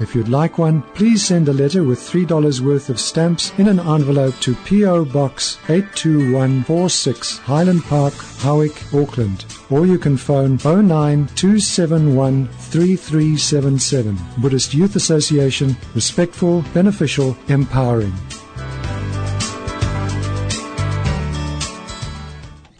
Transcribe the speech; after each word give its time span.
If 0.00 0.12
you'd 0.12 0.28
like 0.28 0.58
one, 0.58 0.82
please 0.94 1.24
send 1.24 1.48
a 1.48 1.52
letter 1.52 1.84
with 1.84 2.00
$3 2.00 2.60
worth 2.60 2.90
of 2.90 2.98
stamps 2.98 3.52
in 3.58 3.68
an 3.68 3.78
envelope 3.78 4.34
to 4.40 4.56
P.O. 4.64 5.04
Box 5.04 5.58
82146 5.68 7.38
Highland 7.38 7.84
Park, 7.84 8.12
Howick, 8.14 8.74
Auckland. 8.92 9.44
Or 9.70 9.86
you 9.86 9.98
can 9.98 10.16
phone 10.16 10.58
09271 10.64 12.48
3377. 12.48 14.18
Buddhist 14.38 14.74
Youth 14.74 14.96
Association, 14.96 15.76
respectful, 15.94 16.64
beneficial, 16.74 17.36
empowering. 17.46 18.12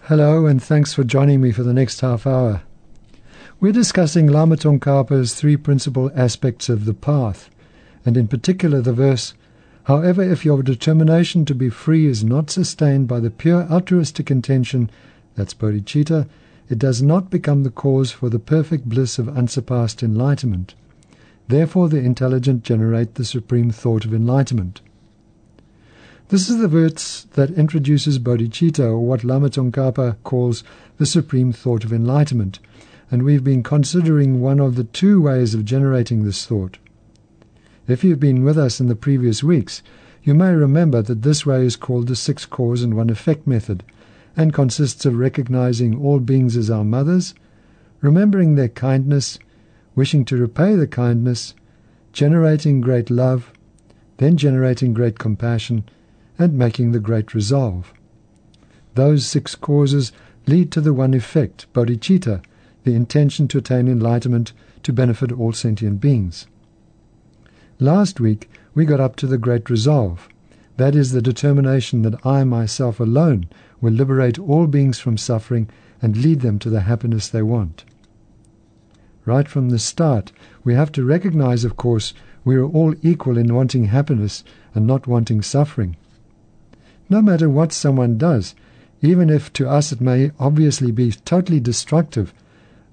Hello, 0.03 0.47
and 0.47 0.61
thanks 0.63 0.93
for 0.93 1.05
joining 1.05 1.41
me 1.41 1.53
for 1.53 1.63
the 1.63 1.73
next 1.73 2.01
half 2.01 2.27
hour. 2.27 2.63
We're 3.61 3.73
discussing 3.73 4.27
Lama 4.27 4.57
Tsongkhapa's 4.57 5.35
three 5.35 5.57
principal 5.57 6.11
aspects 6.15 6.69
of 6.69 6.85
the 6.85 6.93
path, 6.93 7.49
and 8.05 8.17
in 8.17 8.27
particular 8.27 8.81
the 8.81 8.93
verse, 8.93 9.33
However, 9.85 10.23
if 10.23 10.45
your 10.45 10.63
determination 10.63 11.45
to 11.45 11.55
be 11.55 11.69
free 11.69 12.07
is 12.07 12.25
not 12.25 12.51
sustained 12.51 13.07
by 13.07 13.21
the 13.21 13.31
pure 13.31 13.63
altruistic 13.71 14.31
intention, 14.31 14.91
that's 15.35 15.55
bodhicitta, 15.55 16.27
it 16.69 16.79
does 16.79 17.03
not 17.03 17.31
become 17.31 17.63
the 17.63 17.71
cause 17.71 18.11
for 18.11 18.29
the 18.29 18.39
perfect 18.39 18.89
bliss 18.89 19.19
of 19.19 19.29
unsurpassed 19.29 20.03
enlightenment. 20.03 20.75
Therefore 21.47 21.89
the 21.89 22.01
intelligent 22.01 22.65
generate 22.65 23.15
the 23.15 23.25
supreme 23.25 23.71
thought 23.71 24.05
of 24.05 24.15
enlightenment. 24.15 24.81
This 26.29 26.49
is 26.49 26.59
the 26.59 26.69
verse 26.69 27.27
that 27.35 27.51
introduces 27.51 28.19
bodhicitta, 28.19 28.85
or 28.85 29.01
what 29.01 29.23
Lama 29.23 29.51
Tsongkhapa 29.51 30.17
calls 30.25 30.65
the 30.97 31.07
supreme 31.07 31.53
thought 31.53 31.85
of 31.85 31.93
enlightenment– 31.93 32.59
and 33.11 33.23
we've 33.23 33.45
been 33.45 33.63
considering 33.63 34.41
one 34.41 34.61
of 34.61 34.77
the 34.77 34.85
two 34.85 35.21
ways 35.21 35.55
of 35.55 35.65
generating 35.65 36.25
this 36.25 36.47
thought. 36.47 36.79
If 37.87 38.03
you've 38.03 38.21
been 38.21 38.45
with 38.45 38.59
us 38.59 38.81
in 38.81 38.87
the 38.87 38.97
previous 38.97 39.43
weeks, 39.43 39.83
you 40.23 40.35
may 40.35 40.55
remember 40.55 41.03
that 41.03 41.23
this 41.23 41.45
way 41.45 41.67
is 41.67 41.77
called 41.77 42.09
the 42.09 42.17
six 42.17 42.47
cause 42.47 42.83
and 42.83 42.95
one 42.95 43.11
effect 43.11 43.47
method, 43.47 43.83
and 44.37 44.53
consists 44.53 45.05
of 45.05 45.17
recognizing 45.17 45.97
all 46.03 46.19
beings 46.19 46.57
as 46.57 46.71
our 46.71 46.85
mothers, 46.85 47.35
remembering 48.01 48.55
their 48.55 48.69
kindness, 48.69 49.39
wishing 49.95 50.25
to 50.25 50.37
repay 50.37 50.75
the 50.75 50.87
kindness, 50.87 51.55
generating 52.13 52.81
great 52.81 53.11
love, 53.11 53.53
then 54.17 54.37
generating 54.37 54.95
great 54.95 55.19
compassion, 55.19 55.85
and 56.39 56.57
making 56.57 56.93
the 56.93 57.01
great 57.01 57.35
resolve. 57.35 57.93
Those 58.95 59.27
six 59.27 59.55
causes 59.55 60.13
lead 60.47 60.73
to 60.73 60.81
the 60.81 60.95
one 60.95 61.15
effect, 61.15 61.67
bodhicitta, 61.73 62.43
the 62.85 62.95
intention 62.95 63.49
to 63.49 63.59
attain 63.59 63.89
enlightenment 63.89 64.53
to 64.83 64.93
benefit 64.93 65.33
all 65.33 65.53
sentient 65.53 66.01
beings. 66.01 66.47
Last 67.81 68.21
week, 68.21 68.49
we 68.75 68.85
got 68.85 69.01
up 69.01 69.17
to 69.17 69.27
the 69.27 69.39
great 69.39 69.69
resolve. 69.69 70.29
That 70.77 70.95
is 70.95 71.13
the 71.13 71.23
determination 71.23 72.03
that 72.03 72.25
I 72.27 72.45
myself 72.45 73.01
alone 73.01 73.47
will 73.81 73.93
liberate 73.93 74.39
all 74.39 74.67
beings 74.67 74.99
from 74.99 75.17
suffering 75.17 75.69
and 76.03 76.17
lead 76.17 76.41
them 76.41 76.59
to 76.61 76.71
the 76.71 76.83
happiness 76.83 77.29
they 77.29 77.43
want. 77.43 77.85
Right 79.25 79.49
from 79.49 79.71
the 79.71 79.79
start, 79.79 80.33
we 80.65 80.75
have 80.75 80.93
to 80.93 81.05
recognize, 81.05 81.65
of 81.65 81.77
course, 81.77 82.13
we 82.45 82.57
are 82.57 82.67
all 82.67 82.95
equal 83.03 83.39
in 83.39 83.55
wanting 83.55 83.87
happiness 83.87 84.45
and 84.75 84.87
not 84.87 85.07
wanting 85.07 85.41
suffering. 85.41 85.97
No 87.09 87.23
matter 87.23 87.49
what 87.49 87.73
someone 87.73 88.19
does, 88.19 88.55
even 89.01 89.31
if 89.31 89.53
to 89.55 89.69
us 89.69 89.93
it 89.93 90.01
may 90.01 90.31
obviously 90.39 90.93
be 90.93 91.13
totally 91.13 91.61
destructive, 91.61 92.35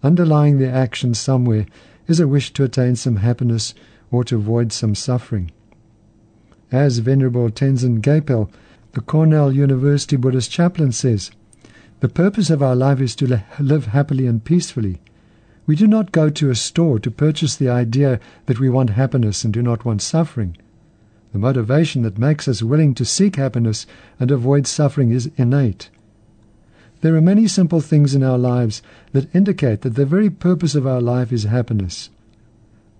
Underlying 0.04 0.58
their 0.58 0.74
action 0.74 1.14
somewhere 1.14 1.66
is 2.08 2.20
a 2.20 2.28
wish 2.28 2.52
to 2.54 2.64
attain 2.64 2.96
some 2.96 3.18
happiness 3.18 3.74
or 4.10 4.24
to 4.26 4.36
avoid 4.36 4.72
some 4.72 4.96
suffering. 4.96 5.52
As 6.72 7.00
Venerable 7.00 7.50
Tenzin 7.50 8.02
Gyalpo, 8.02 8.50
the 8.94 9.02
Cornell 9.02 9.52
University 9.52 10.16
Buddhist 10.16 10.52
chaplain, 10.52 10.92
says, 10.92 11.32
the 12.02 12.10
purpose 12.10 12.50
of 12.50 12.64
our 12.64 12.76
life 12.76 13.00
is 13.00 13.16
to 13.18 13.44
live 13.60 13.86
happily 13.88 14.26
and 14.26 14.44
peacefully. 14.44 15.00
We 15.68 15.76
do 15.76 15.86
not 15.86 16.12
go 16.12 16.32
to 16.32 16.50
a 16.50 16.56
store 16.56 16.98
to 16.98 17.12
purchase 17.12 17.56
the 17.56 17.70
idea 17.70 18.20
that 18.48 18.60
we 18.60 18.70
want 18.70 18.90
happiness 18.90 19.44
and 19.44 19.54
do 19.54 19.62
not 19.62 19.86
want 19.86 20.02
suffering. 20.02 20.58
The 21.32 21.38
motivation 21.38 22.02
that 22.02 22.18
makes 22.18 22.48
us 22.48 22.64
willing 22.64 22.96
to 22.96 23.06
seek 23.06 23.36
happiness 23.36 23.86
and 24.20 24.32
avoid 24.32 24.66
suffering 24.66 25.12
is 25.12 25.30
innate. 25.38 25.92
There 27.02 27.16
are 27.16 27.22
many 27.22 27.48
simple 27.48 27.82
things 27.82 28.14
in 28.14 28.22
our 28.22 28.38
lives 28.38 28.84
that 29.12 29.34
indicate 29.36 29.82
that 29.82 29.96
the 29.96 30.06
very 30.06 30.30
purpose 30.30 30.76
of 30.76 30.86
our 30.86 31.02
life 31.02 31.34
is 31.34 31.44
happiness. 31.44 32.12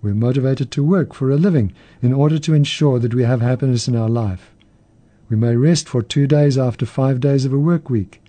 We're 0.02 0.14
motivated 0.14 0.72
to 0.72 0.82
work 0.82 1.14
for 1.14 1.30
a 1.30 1.36
living 1.36 1.72
in 2.02 2.12
order 2.12 2.40
to 2.40 2.54
ensure 2.54 2.98
that 2.98 3.14
we 3.14 3.22
have 3.22 3.40
happiness 3.40 3.86
in 3.86 3.94
our 3.94 4.08
life. 4.08 4.52
We 5.28 5.36
may 5.36 5.54
rest 5.54 5.88
for 5.88 6.02
two 6.02 6.26
days 6.26 6.58
after 6.58 6.84
five 6.84 7.20
days 7.20 7.44
of 7.44 7.52
a 7.52 7.58
work 7.58 7.88
week. 7.88 8.20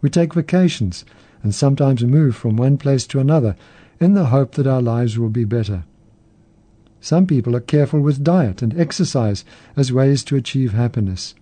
We 0.00 0.10
take 0.10 0.34
vacations 0.34 1.04
and 1.44 1.54
sometimes 1.54 2.04
move 2.04 2.34
from 2.34 2.56
one 2.56 2.76
place 2.76 3.06
to 3.06 3.20
another 3.20 3.54
in 4.00 4.14
the 4.14 4.26
hope 4.26 4.56
that 4.56 4.66
our 4.66 4.82
lives 4.82 5.16
will 5.16 5.30
be 5.30 5.44
better. 5.44 5.84
Some 7.00 7.28
people 7.28 7.54
are 7.54 7.60
careful 7.60 8.00
with 8.00 8.24
diet 8.24 8.60
and 8.60 8.78
exercise 8.78 9.44
as 9.76 9.92
ways 9.92 10.24
to 10.24 10.36
achieve 10.36 10.72
happiness. 10.72 11.36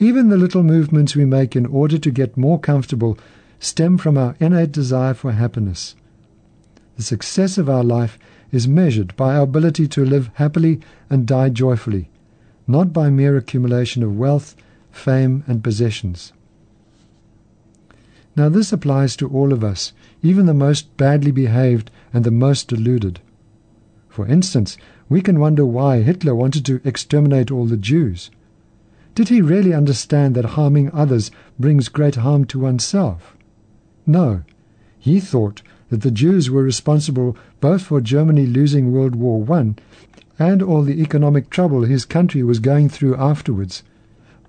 Even 0.00 0.28
the 0.28 0.36
little 0.36 0.62
movements 0.62 1.16
we 1.16 1.24
make 1.24 1.56
in 1.56 1.66
order 1.66 1.98
to 1.98 2.10
get 2.10 2.36
more 2.36 2.60
comfortable 2.60 3.18
stem 3.58 3.98
from 3.98 4.16
our 4.16 4.36
innate 4.38 4.70
desire 4.70 5.14
for 5.14 5.32
happiness. 5.32 5.96
The 6.96 7.02
success 7.02 7.58
of 7.58 7.68
our 7.68 7.82
life 7.82 8.18
is 8.52 8.68
measured 8.68 9.14
by 9.16 9.34
our 9.34 9.42
ability 9.42 9.88
to 9.88 10.04
live 10.04 10.30
happily 10.34 10.80
and 11.10 11.26
die 11.26 11.48
joyfully, 11.48 12.10
not 12.66 12.92
by 12.92 13.10
mere 13.10 13.36
accumulation 13.36 14.02
of 14.02 14.16
wealth, 14.16 14.54
fame, 14.92 15.42
and 15.46 15.64
possessions. 15.64 16.32
Now, 18.36 18.48
this 18.48 18.72
applies 18.72 19.16
to 19.16 19.28
all 19.28 19.52
of 19.52 19.64
us, 19.64 19.92
even 20.22 20.46
the 20.46 20.54
most 20.54 20.96
badly 20.96 21.32
behaved 21.32 21.90
and 22.14 22.22
the 22.22 22.30
most 22.30 22.68
deluded. 22.68 23.18
For 24.08 24.26
instance, 24.26 24.78
we 25.08 25.20
can 25.22 25.40
wonder 25.40 25.66
why 25.66 26.02
Hitler 26.02 26.36
wanted 26.36 26.64
to 26.66 26.80
exterminate 26.84 27.50
all 27.50 27.66
the 27.66 27.76
Jews. 27.76 28.30
Did 29.18 29.30
he 29.30 29.40
really 29.42 29.74
understand 29.74 30.36
that 30.36 30.54
harming 30.54 30.92
others 30.92 31.32
brings 31.58 31.88
great 31.88 32.14
harm 32.14 32.44
to 32.44 32.60
oneself? 32.60 33.36
No. 34.06 34.44
He 34.96 35.18
thought 35.18 35.60
that 35.88 36.02
the 36.02 36.12
Jews 36.12 36.48
were 36.48 36.62
responsible 36.62 37.36
both 37.58 37.82
for 37.82 38.00
Germany 38.00 38.46
losing 38.46 38.92
World 38.92 39.16
War 39.16 39.44
I 39.52 39.74
and 40.38 40.62
all 40.62 40.82
the 40.82 41.02
economic 41.02 41.50
trouble 41.50 41.82
his 41.82 42.04
country 42.04 42.44
was 42.44 42.60
going 42.60 42.88
through 42.88 43.16
afterwards. 43.16 43.82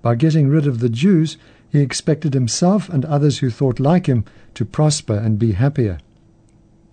By 0.02 0.14
getting 0.14 0.46
rid 0.46 0.68
of 0.68 0.78
the 0.78 0.88
Jews, 0.88 1.36
he 1.68 1.80
expected 1.80 2.32
himself 2.32 2.88
and 2.88 3.04
others 3.04 3.38
who 3.38 3.50
thought 3.50 3.80
like 3.80 4.06
him 4.06 4.24
to 4.54 4.64
prosper 4.64 5.16
and 5.16 5.36
be 5.36 5.50
happier. 5.50 5.98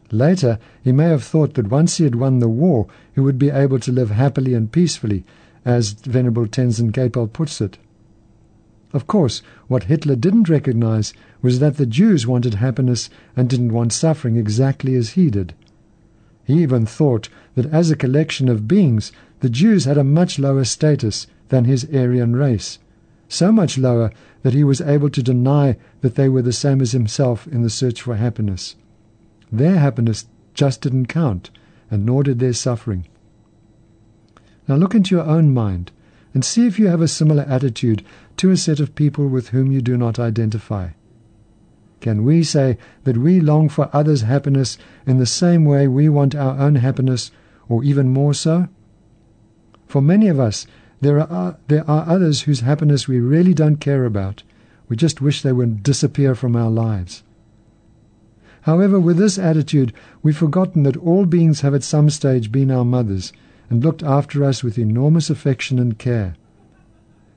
Later, 0.09 0.57
he 0.83 0.91
may 0.91 1.09
have 1.09 1.23
thought 1.23 1.53
that 1.53 1.69
once 1.69 1.97
he 1.97 2.05
had 2.05 2.15
won 2.15 2.39
the 2.39 2.49
war, 2.49 2.88
he 3.13 3.21
would 3.21 3.38
be 3.38 3.51
able 3.51 3.77
to 3.81 3.91
live 3.91 4.09
happily 4.09 4.55
and 4.55 4.71
peacefully, 4.71 5.23
as 5.67 5.91
Venerable 5.91 6.47
Tenzin 6.47 6.94
Gyalpo 6.94 7.31
puts 7.31 7.59
it. 7.59 7.77
Of 8.94 9.06
course, 9.06 9.41
what 9.68 9.83
Hitler 9.83 10.15
didn't 10.15 10.47
recognize 10.47 11.13
was 11.41 11.59
that 11.59 11.75
the 11.75 11.86
Jews 11.86 12.25
wanted 12.25 12.53
happiness 12.53 13.09
and 13.36 13.50
didn't 13.50 13.74
want 13.74 13.91
suffering 13.91 14.38
exactly 14.38 14.95
as 14.95 15.09
he 15.09 15.30
did. 15.30 15.53
He 16.45 16.63
even 16.63 16.86
thought 16.86 17.27
that 17.56 17.65
as 17.65 17.91
a 17.91 17.97
collection 17.97 18.47
of 18.47 18.65
beings, 18.65 19.12
the 19.41 19.50
Jews 19.50 19.83
had 19.83 19.97
a 19.97 20.06
much 20.06 20.39
lower 20.39 20.63
status 20.63 21.27
than 21.50 21.65
his 21.65 21.86
Aryan 21.94 22.38
race, 22.38 22.80
so 23.27 23.51
much 23.51 23.77
lower 23.77 24.12
that 24.44 24.53
he 24.53 24.63
was 24.63 24.80
able 24.80 25.09
to 25.09 25.21
deny 25.21 25.75
that 26.00 26.15
they 26.15 26.30
were 26.30 26.41
the 26.41 26.53
same 26.53 26.80
as 26.80 26.94
himself 26.94 27.45
in 27.45 27.62
the 27.62 27.69
search 27.69 28.01
for 28.01 28.15
happiness. 28.15 28.77
Their 29.51 29.80
happiness 29.80 30.27
just 30.53 30.80
didn't 30.80 31.07
count, 31.07 31.50
and 31.91 32.06
nor 32.06 32.24
did 32.24 32.39
their 32.39 32.53
suffering. 32.53 33.06
Now 34.67 34.75
look 34.75 34.93
into 34.93 35.15
your 35.15 35.25
own 35.25 35.53
mind 35.53 35.91
and 36.33 36.43
see 36.43 36.67
if 36.67 36.77
you 36.77 36.87
have 36.87 37.01
a 37.01 37.07
similar 37.07 37.43
attitude 37.43 38.03
to 38.37 38.51
a 38.51 38.57
set 38.57 38.79
of 38.79 38.95
people 38.95 39.27
with 39.27 39.49
whom 39.49 39.71
you 39.71 39.81
do 39.81 39.97
not 39.97 40.19
identify. 40.19 40.89
Can 42.01 42.23
we 42.23 42.43
say 42.43 42.77
that 43.05 43.17
we 43.17 43.39
long 43.39 43.69
for 43.69 43.89
others' 43.91 44.21
happiness 44.21 44.77
in 45.05 45.17
the 45.17 45.25
same 45.25 45.65
way 45.65 45.87
we 45.87 46.09
want 46.09 46.35
our 46.35 46.59
own 46.59 46.75
happiness, 46.75 47.31
or 47.67 47.83
even 47.83 48.09
more 48.09 48.33
so? 48.33 48.67
For 49.87 50.01
many 50.01 50.27
of 50.27 50.39
us, 50.39 50.67
there 51.01 51.19
are, 51.19 51.57
there 51.69 51.89
are 51.89 52.07
others 52.07 52.41
whose 52.41 52.59
happiness 52.59 53.07
we 53.07 53.19
really 53.19 53.53
don't 53.53 53.77
care 53.77 54.05
about. 54.05 54.43
We 54.89 54.95
just 54.95 55.21
wish 55.21 55.41
they 55.41 55.53
would 55.53 55.81
disappear 55.81 56.35
from 56.35 56.55
our 56.55 56.69
lives. 56.69 57.23
However, 58.61 58.99
with 58.99 59.17
this 59.17 59.39
attitude, 59.39 59.93
we've 60.21 60.37
forgotten 60.37 60.83
that 60.83 60.97
all 60.97 61.25
beings 61.25 61.61
have 61.61 61.73
at 61.73 61.83
some 61.83 62.09
stage 62.09 62.51
been 62.51 62.69
our 62.69 62.85
mothers 62.85 63.31
and 63.69 63.83
looked 63.83 64.03
after 64.03 64.43
us 64.43 64.63
with 64.63 64.77
enormous 64.77 65.29
affection 65.29 65.79
and 65.79 65.97
care. 65.97 66.35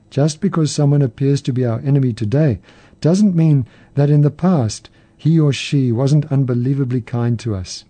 Just 0.09 0.41
because 0.41 0.71
someone 0.71 1.01
appears 1.01 1.41
to 1.43 1.53
be 1.53 1.65
our 1.65 1.79
enemy 1.79 2.13
today 2.13 2.59
doesn't 2.99 3.35
mean 3.35 3.65
that 3.95 4.09
in 4.09 4.21
the 4.21 4.31
past 4.31 4.89
he 5.17 5.39
or 5.39 5.53
she 5.53 5.91
wasn't 5.91 6.31
unbelievably 6.31 7.01
kind 7.01 7.39
to 7.39 7.55
us. 7.55 7.85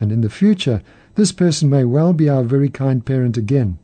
And 0.00 0.12
in 0.12 0.20
the 0.20 0.30
future, 0.30 0.82
this 1.16 1.32
person 1.32 1.68
may 1.68 1.84
well 1.84 2.12
be 2.12 2.28
our 2.28 2.44
very 2.44 2.68
kind 2.68 3.04
parent 3.04 3.36
again. 3.36 3.78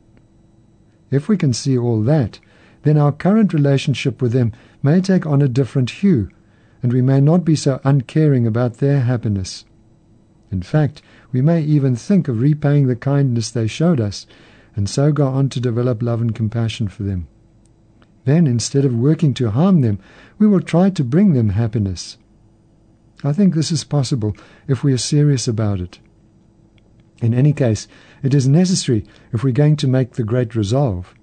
If 1.11 1.29
we 1.29 1.37
can 1.37 1.53
see 1.53 1.77
all 1.77 2.03
that, 2.03 2.39
then 2.83 2.97
our 2.97 3.13
current 3.13 3.53
relationship 3.53 4.23
with 4.23 4.33
them 4.33 4.53
may 4.83 5.01
take 5.01 5.27
on 5.27 5.43
a 5.43 5.49
different 5.49 5.91
hue 5.91 6.29
and 6.85 6.93
we 6.93 7.01
may 7.01 7.19
not 7.19 7.47
be 7.47 7.57
so 7.57 7.81
uncaring 7.83 8.47
about 8.47 8.75
their 8.75 9.01
happiness. 9.01 9.65
In 10.55 10.63
fact, 10.63 11.03
we 11.33 11.43
may 11.43 11.63
even 11.63 11.97
think 11.97 12.29
of 12.29 12.41
repaying 12.41 12.87
the 12.87 12.95
kindness 12.95 13.51
they 13.51 13.67
showed 13.67 13.99
us, 14.01 14.25
and 14.77 14.89
so 14.89 15.11
go 15.11 15.27
on 15.27 15.49
to 15.49 15.61
develop 15.61 16.01
love 16.01 16.21
and 16.21 16.33
compassion 16.33 16.87
for 16.87 17.03
them. 17.03 17.27
Then, 18.25 18.47
instead 18.47 18.85
of 18.85 18.95
working 18.95 19.35
to 19.35 19.51
harm 19.51 19.81
them, 19.81 19.99
we 20.39 20.47
will 20.47 20.61
try 20.61 20.91
to 20.91 21.03
bring 21.03 21.33
them 21.33 21.49
happiness. 21.49 22.19
I 23.25 23.33
think 23.33 23.53
this 23.53 23.73
is 23.73 23.83
possible 23.83 24.37
if 24.69 24.85
we 24.85 24.93
are 24.93 24.97
serious 24.97 25.49
about 25.49 25.81
it. 25.81 25.99
In 27.21 27.35
any 27.35 27.53
case, 27.53 27.89
it 28.23 28.33
is 28.33 28.47
necessary 28.47 29.05
if 29.33 29.43
we're 29.43 29.53
going 29.53 29.75
to 29.79 29.89
make 29.89 30.13
the 30.13 30.23
great 30.23 30.55
resolve. 30.55 31.17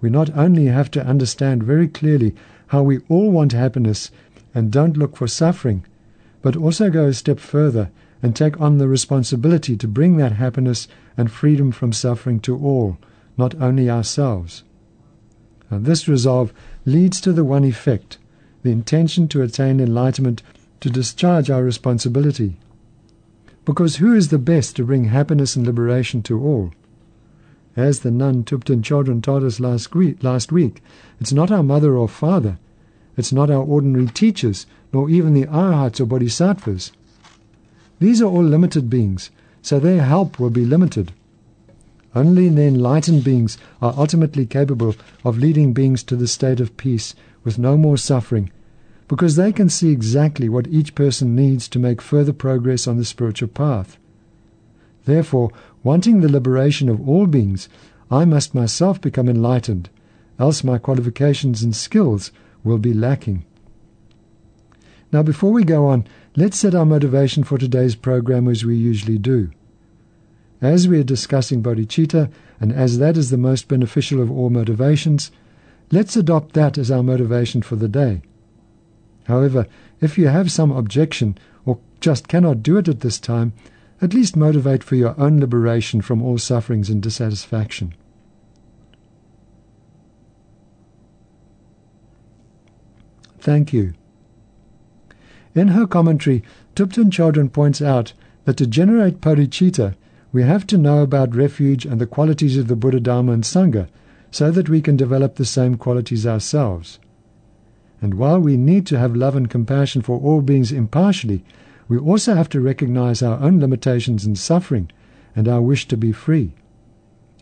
We 0.00 0.08
not 0.08 0.30
only 0.38 0.66
have 0.66 0.92
to 0.92 1.04
understand 1.04 1.64
very 1.64 1.88
clearly 1.88 2.36
how 2.68 2.84
we 2.84 3.00
all 3.08 3.32
want 3.32 3.50
happiness 3.50 4.12
and 4.54 4.70
don't 4.70 4.96
look 4.96 5.16
for 5.16 5.26
suffering, 5.26 5.84
but 6.42 6.56
also 6.56 6.90
go 6.90 7.06
a 7.06 7.12
step 7.12 7.40
further 7.40 7.90
and 8.22 8.36
take 8.36 8.60
on 8.60 8.78
the 8.78 8.88
responsibility 8.88 9.76
to 9.76 9.88
bring 9.88 10.16
that 10.16 10.32
happiness 10.32 10.88
and 11.16 11.30
freedom 11.30 11.72
from 11.72 11.92
suffering 11.92 12.40
to 12.40 12.56
all, 12.56 12.98
not 13.36 13.54
only 13.60 13.88
ourselves. 13.88 14.62
Now, 15.70 15.78
this 15.78 16.08
resolve 16.08 16.52
leads 16.84 17.20
to 17.22 17.32
the 17.32 17.44
one 17.44 17.64
effect, 17.64 18.18
the 18.62 18.72
intention 18.72 19.28
to 19.28 19.42
attain 19.42 19.80
enlightenment 19.80 20.42
to 20.80 20.90
discharge 20.90 21.50
our 21.50 21.62
responsibility. 21.62 22.56
Because 23.64 23.96
who 23.96 24.14
is 24.14 24.28
the 24.28 24.38
best 24.38 24.76
to 24.76 24.84
bring 24.84 25.04
happiness 25.04 25.54
and 25.56 25.66
liberation 25.66 26.22
to 26.24 26.42
all? 26.42 26.72
As 27.76 28.00
the 28.00 28.10
nun 28.10 28.42
Thubten 28.42 28.82
Chodron 28.82 29.22
taught 29.22 29.44
us 29.44 29.60
last 29.60 29.94
week, 29.94 30.22
last 30.24 30.50
week, 30.50 30.82
it's 31.20 31.32
not 31.32 31.50
our 31.50 31.62
mother 31.62 31.96
or 31.96 32.08
father, 32.08 32.58
it's 33.16 33.32
not 33.32 33.50
our 33.50 33.62
ordinary 33.62 34.06
teachers, 34.06 34.66
nor 34.92 35.08
even 35.08 35.34
the 35.34 35.46
arhats 35.46 36.00
or 36.00 36.06
bodhisattvas. 36.06 36.92
These 38.00 38.22
are 38.22 38.26
all 38.26 38.42
limited 38.42 38.90
beings, 38.90 39.30
so 39.62 39.78
their 39.78 40.02
help 40.02 40.40
will 40.40 40.50
be 40.50 40.64
limited. 40.64 41.12
Only 42.14 42.48
the 42.48 42.62
enlightened 42.62 43.22
beings 43.22 43.58
are 43.80 43.94
ultimately 43.96 44.46
capable 44.46 44.96
of 45.22 45.38
leading 45.38 45.72
beings 45.72 46.02
to 46.04 46.16
the 46.16 46.26
state 46.26 46.60
of 46.60 46.76
peace 46.76 47.14
with 47.44 47.58
no 47.58 47.76
more 47.76 47.98
suffering, 47.98 48.50
because 49.06 49.36
they 49.36 49.52
can 49.52 49.68
see 49.68 49.90
exactly 49.90 50.48
what 50.48 50.66
each 50.68 50.94
person 50.94 51.36
needs 51.36 51.68
to 51.68 51.78
make 51.78 52.00
further 52.00 52.32
progress 52.32 52.88
on 52.88 52.96
the 52.96 53.04
spiritual 53.04 53.48
path. 53.48 53.98
Therefore, 55.04 55.50
wanting 55.82 56.20
the 56.20 56.32
liberation 56.32 56.88
of 56.88 57.06
all 57.06 57.26
beings, 57.26 57.68
I 58.10 58.24
must 58.24 58.54
myself 58.54 59.00
become 59.00 59.28
enlightened, 59.28 59.90
else 60.38 60.64
my 60.64 60.78
qualifications 60.78 61.62
and 61.62 61.76
skills 61.76 62.32
will 62.64 62.78
be 62.78 62.94
lacking. 62.94 63.44
Now, 65.12 65.22
before 65.22 65.50
we 65.50 65.64
go 65.64 65.86
on, 65.86 66.06
let's 66.36 66.58
set 66.58 66.74
our 66.74 66.86
motivation 66.86 67.42
for 67.42 67.58
today's 67.58 67.96
program 67.96 68.46
as 68.48 68.64
we 68.64 68.76
usually 68.76 69.18
do. 69.18 69.50
As 70.60 70.86
we 70.86 71.00
are 71.00 71.04
discussing 71.04 71.62
bodhicitta, 71.62 72.30
and 72.60 72.72
as 72.72 72.98
that 72.98 73.16
is 73.16 73.30
the 73.30 73.38
most 73.38 73.66
beneficial 73.66 74.20
of 74.20 74.30
all 74.30 74.50
motivations, 74.50 75.32
let's 75.90 76.16
adopt 76.16 76.52
that 76.52 76.78
as 76.78 76.90
our 76.90 77.02
motivation 77.02 77.62
for 77.62 77.76
the 77.76 77.88
day. 77.88 78.22
However, 79.24 79.66
if 80.00 80.16
you 80.16 80.28
have 80.28 80.52
some 80.52 80.70
objection 80.70 81.36
or 81.64 81.78
just 82.00 82.28
cannot 82.28 82.62
do 82.62 82.76
it 82.76 82.88
at 82.88 83.00
this 83.00 83.18
time, 83.18 83.52
at 84.02 84.14
least 84.14 84.36
motivate 84.36 84.84
for 84.84 84.96
your 84.96 85.18
own 85.20 85.40
liberation 85.40 86.00
from 86.00 86.22
all 86.22 86.38
sufferings 86.38 86.88
and 86.88 87.02
dissatisfaction. 87.02 87.94
Thank 93.40 93.72
you. 93.72 93.94
In 95.60 95.68
her 95.68 95.86
commentary, 95.86 96.42
Thubten 96.74 97.10
Chodron 97.10 97.52
points 97.52 97.82
out 97.82 98.14
that 98.46 98.56
to 98.56 98.66
generate 98.66 99.20
bodhicitta, 99.20 99.94
we 100.32 100.42
have 100.42 100.66
to 100.68 100.78
know 100.78 101.02
about 101.02 101.36
refuge 101.36 101.84
and 101.84 102.00
the 102.00 102.06
qualities 102.06 102.56
of 102.56 102.66
the 102.66 102.76
Buddha, 102.76 102.98
Dharma, 102.98 103.32
and 103.32 103.44
Sangha 103.44 103.88
so 104.30 104.50
that 104.50 104.70
we 104.70 104.80
can 104.80 104.96
develop 104.96 105.34
the 105.34 105.44
same 105.44 105.74
qualities 105.74 106.26
ourselves. 106.26 106.98
And 108.00 108.14
while 108.14 108.40
we 108.40 108.56
need 108.56 108.86
to 108.86 108.98
have 108.98 109.14
love 109.14 109.36
and 109.36 109.50
compassion 109.50 110.00
for 110.00 110.18
all 110.18 110.40
beings 110.40 110.72
impartially, 110.72 111.44
we 111.88 111.98
also 111.98 112.34
have 112.34 112.48
to 112.48 112.60
recognize 112.62 113.20
our 113.20 113.38
own 113.38 113.60
limitations 113.60 114.24
and 114.24 114.38
suffering 114.38 114.90
and 115.36 115.46
our 115.46 115.60
wish 115.60 115.86
to 115.88 115.98
be 115.98 116.10
free. 116.10 116.54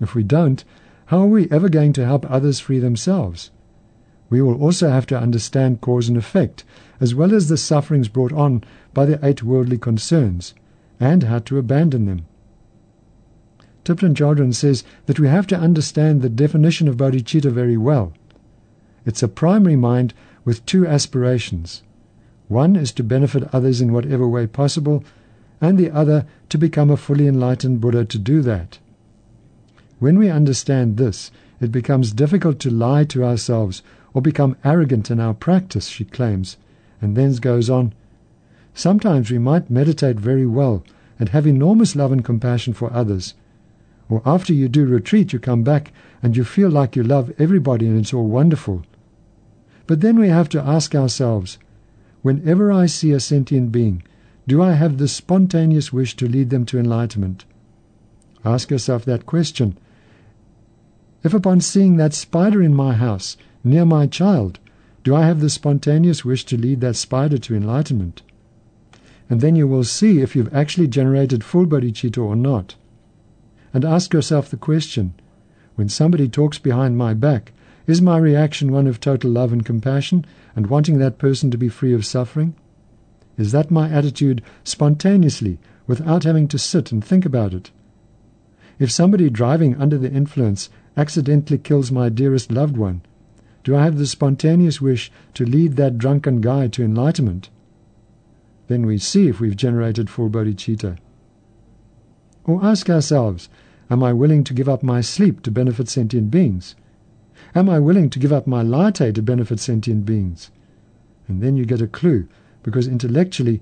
If 0.01 0.17
we 0.17 0.25
don't, 0.25 0.65
how 1.07 1.21
are 1.21 1.27
we 1.27 1.49
ever 1.53 1.69
going 1.69 1.93
to 1.93 2.05
help 2.05 2.29
others 2.29 2.59
free 2.59 2.81
themselves? 2.81 3.53
We 4.31 4.43
will 4.43 4.61
also 4.63 4.91
have 4.91 5.07
to 5.07 5.19
understand 5.19 5.81
cause 5.81 6.09
and 6.09 6.17
effect, 6.17 6.65
as 7.01 7.15
well 7.15 7.35
as 7.35 7.49
the 7.49 7.57
sufferings 7.57 8.09
brought 8.09 8.33
on 8.33 8.63
by 8.93 9.07
the 9.07 9.19
eight 9.25 9.43
worldly 9.43 9.79
concerns, 9.79 10.55
and 11.01 11.23
how 11.23 11.39
to 11.41 11.59
abandon 11.59 12.07
them. 12.07 12.27
Thubten 13.85 14.15
Chodron 14.15 14.55
says 14.55 14.85
that 15.07 15.19
we 15.19 15.29
have 15.29 15.47
to 15.47 15.59
understand 15.59 16.21
the 16.21 16.29
definition 16.29 16.89
of 16.89 16.99
bodhicitta 16.99 17.51
very 17.51 17.79
well. 17.79 18.13
It's 19.07 19.23
a 19.23 19.29
primary 19.29 19.77
mind 19.77 20.13
with 20.45 20.67
two 20.67 20.87
aspirations. 20.87 21.83
One 22.49 22.77
is 22.77 22.93
to 22.93 23.03
benefit 23.03 23.49
others 23.53 23.81
in 23.81 23.93
whatever 23.93 24.29
way 24.29 24.47
possible, 24.47 25.05
and 25.61 25.79
the 25.79 25.91
other 25.91 26.27
to 26.51 26.59
become 26.59 26.91
a 26.91 26.97
fully 26.97 27.27
enlightened 27.27 27.81
Buddha 27.81 28.05
to 28.05 28.19
do 28.19 28.43
that. 28.43 28.79
When 29.99 30.19
we 30.19 30.29
understand 30.29 30.97
this, 30.97 31.31
it 31.61 31.73
becomes 31.73 32.13
difficult 32.13 32.59
to 32.61 32.71
lie 32.71 33.05
to 33.05 33.25
ourselves 33.25 33.83
or 34.15 34.23
become 34.23 34.57
arrogant 34.65 35.11
in 35.11 35.21
our 35.21 35.35
practice, 35.35 35.89
she 35.89 36.05
claims, 36.05 36.57
and 37.01 37.17
then 37.17 37.35
goes 37.37 37.69
on. 37.69 37.93
Sometimes 38.75 39.31
we 39.31 39.39
might 39.39 39.71
meditate 39.71 40.21
very 40.21 40.47
well 40.47 40.85
and 41.19 41.31
have 41.31 41.47
enormous 41.47 41.97
love 41.97 42.13
and 42.13 42.25
compassion 42.25 42.73
for 42.73 42.93
others. 42.93 43.35
Or 44.09 44.23
after 44.25 44.53
you 44.53 44.69
do 44.69 44.87
retreat, 44.87 45.33
you 45.33 45.39
come 45.39 45.63
back 45.63 45.93
and 46.23 46.37
you 46.37 46.45
feel 46.45 46.71
like 46.71 46.97
you 46.97 47.03
love 47.03 47.33
everybody 47.39 47.87
and 47.87 47.99
it's 47.99 48.15
all 48.15 48.27
wonderful. 48.27 48.83
But 49.87 50.01
then 50.01 50.19
we 50.19 50.29
have 50.29 50.49
to 50.51 50.63
ask 50.63 50.95
ourselves 50.95 51.59
whenever 52.23 52.73
I 52.73 52.87
see 52.87 53.13
a 53.13 53.21
sentient 53.21 53.73
being, 53.73 54.03
do 54.47 54.63
I 54.63 54.73
have 54.73 54.99
the 54.99 55.09
spontaneous 55.09 55.93
wish 55.93 56.17
to 56.17 56.29
lead 56.29 56.51
them 56.51 56.65
to 56.67 56.79
enlightenment? 56.79 57.45
Ask 58.45 58.71
yourself 58.71 59.05
that 59.05 59.27
question. 59.27 59.77
If 61.23 61.35
upon 61.35 61.61
seeing 61.61 61.97
that 61.97 62.15
spider 62.15 62.63
in 62.63 62.75
my 62.75 62.95
house, 62.95 63.37
near 63.69 63.85
my 63.85 64.07
child, 64.07 64.59
do 65.05 65.15
I 65.15 65.27
have 65.27 65.41
the 65.41 65.51
spontaneous 65.51 66.25
wish 66.25 66.45
to 66.47 66.57
lead 66.57 66.81
that 66.81 66.97
spider 66.97 67.39
to 67.39 67.55
enlightenment? 67.55 68.23
And 69.31 69.41
then 69.41 69.57
you 69.57 69.69
will 69.69 69.85
see 69.85 70.21
if 70.21 70.35
you've 70.35 70.55
actually 70.55 70.89
generated 70.89 71.45
full 71.45 71.67
bodhicitta 71.67 72.19
or 72.19 72.37
not. 72.37 72.75
And 73.73 73.85
ask 73.85 74.13
yourself 74.13 74.51
the 74.51 74.57
question 74.57 75.15
when 75.77 75.89
somebody 75.89 76.29
talks 76.29 76.59
behind 76.59 76.97
my 76.97 77.15
back, 77.15 77.53
is 77.87 78.03
my 78.03 78.19
reaction 78.19 78.73
one 78.73 78.87
of 78.87 79.01
total 79.01 79.31
love 79.31 79.53
and 79.53 79.65
compassion 79.65 80.27
and 80.57 80.67
wanting 80.67 80.99
that 80.99 81.19
person 81.19 81.51
to 81.51 81.57
be 81.59 81.69
free 81.69 81.95
of 81.95 82.05
suffering? 82.05 82.55
Is 83.37 83.53
that 83.53 83.71
my 83.71 83.89
attitude 83.89 84.43
spontaneously 84.65 85.59
without 85.87 86.25
having 86.25 86.49
to 86.49 86.59
sit 86.59 86.91
and 86.91 87.03
think 87.03 87.25
about 87.25 87.55
it? 87.55 87.71
If 88.79 88.91
somebody 88.91 89.31
driving 89.31 89.77
under 89.77 89.97
the 89.97 90.11
influence 90.11 90.69
accidentally 90.97 91.59
kills 91.59 91.93
my 91.93 92.09
dearest 92.09 92.51
loved 92.51 92.77
one, 92.77 93.03
do 93.69 93.77
I 93.77 93.85
have 93.85 93.99
the 93.99 94.07
spontaneous 94.07 94.81
wish 94.81 95.13
to 95.35 95.45
lead 95.45 95.77
that 95.77 95.99
drunken 95.99 96.41
guy 96.41 96.69
to 96.69 96.83
enlightenment? 96.83 97.51
Then 98.67 98.87
we 98.87 98.97
see 98.97 99.29
if 99.29 99.41
we've 99.41 99.59
generated 99.59 100.09
full 100.09 100.31
bodhicitta. 100.31 100.97
Or 102.45 102.65
ask 102.65 102.89
ourselves, 102.89 103.51
am 103.91 104.03
I 104.03 104.15
willing 104.15 104.43
to 104.45 104.55
give 104.55 104.71
up 104.71 104.83
my 104.83 105.03
sleep 105.03 105.43
to 105.43 105.51
benefit 105.51 105.91
sentient 105.91 106.31
beings? 106.31 106.77
Am 107.55 107.69
I 107.69 107.79
willing 107.79 108.09
to 108.09 108.19
give 108.19 108.33
up 108.33 108.47
my 108.47 108.63
latte 108.63 109.13
to 109.13 109.21
benefit 109.21 109.61
sentient 109.61 110.07
beings? 110.07 110.51
And 111.27 111.43
then 111.43 111.59
you 111.59 111.67
get 111.67 111.83
a 111.83 111.87
clue, 111.87 112.27
because 112.63 112.89
intellectually 112.89 113.61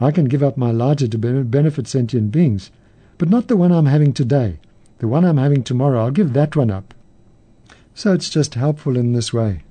I 0.00 0.12
can 0.12 0.24
give 0.24 0.42
up 0.42 0.56
my 0.56 0.72
latte 0.72 1.08
to 1.08 1.18
benefit 1.18 1.86
sentient 1.86 2.32
beings, 2.32 2.70
but 3.18 3.28
not 3.28 3.48
the 3.48 3.58
one 3.58 3.70
I'm 3.70 3.84
having 3.84 4.14
today, 4.14 4.60
The 5.00 5.08
one 5.08 5.26
I'm 5.26 5.36
having 5.36 5.62
tomorrow, 5.62 6.00
I'll 6.04 6.10
give 6.10 6.32
that 6.32 6.56
one 6.56 6.70
up. 6.70 6.94
So 7.94 8.12
it's 8.12 8.30
just 8.30 8.54
helpful 8.54 8.96
in 8.96 9.12
this 9.12 9.32
way. 9.32 9.62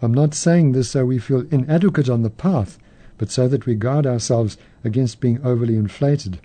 I'm 0.00 0.14
not 0.14 0.34
saying 0.34 0.72
this 0.72 0.90
so 0.90 1.04
we 1.04 1.18
feel 1.18 1.46
inadequate 1.50 2.08
on 2.08 2.22
the 2.22 2.30
path, 2.30 2.78
but 3.16 3.30
so 3.30 3.48
that 3.48 3.66
we 3.66 3.74
guard 3.74 4.06
ourselves 4.06 4.56
against 4.84 5.20
being 5.20 5.44
overly 5.44 5.76
inflated. 5.76 6.38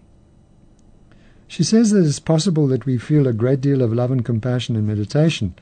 She 1.48 1.64
says 1.64 1.92
that 1.92 2.06
it's 2.06 2.20
possible 2.20 2.68
that 2.68 2.88
we 2.88 2.98
feel 2.98 3.28
a 3.28 3.34
great 3.34 3.62
deal 3.62 3.84
of 3.84 3.94
love 3.94 4.10
and 4.10 4.26
compassion 4.26 4.76
in 4.76 4.88
meditation, 4.88 5.54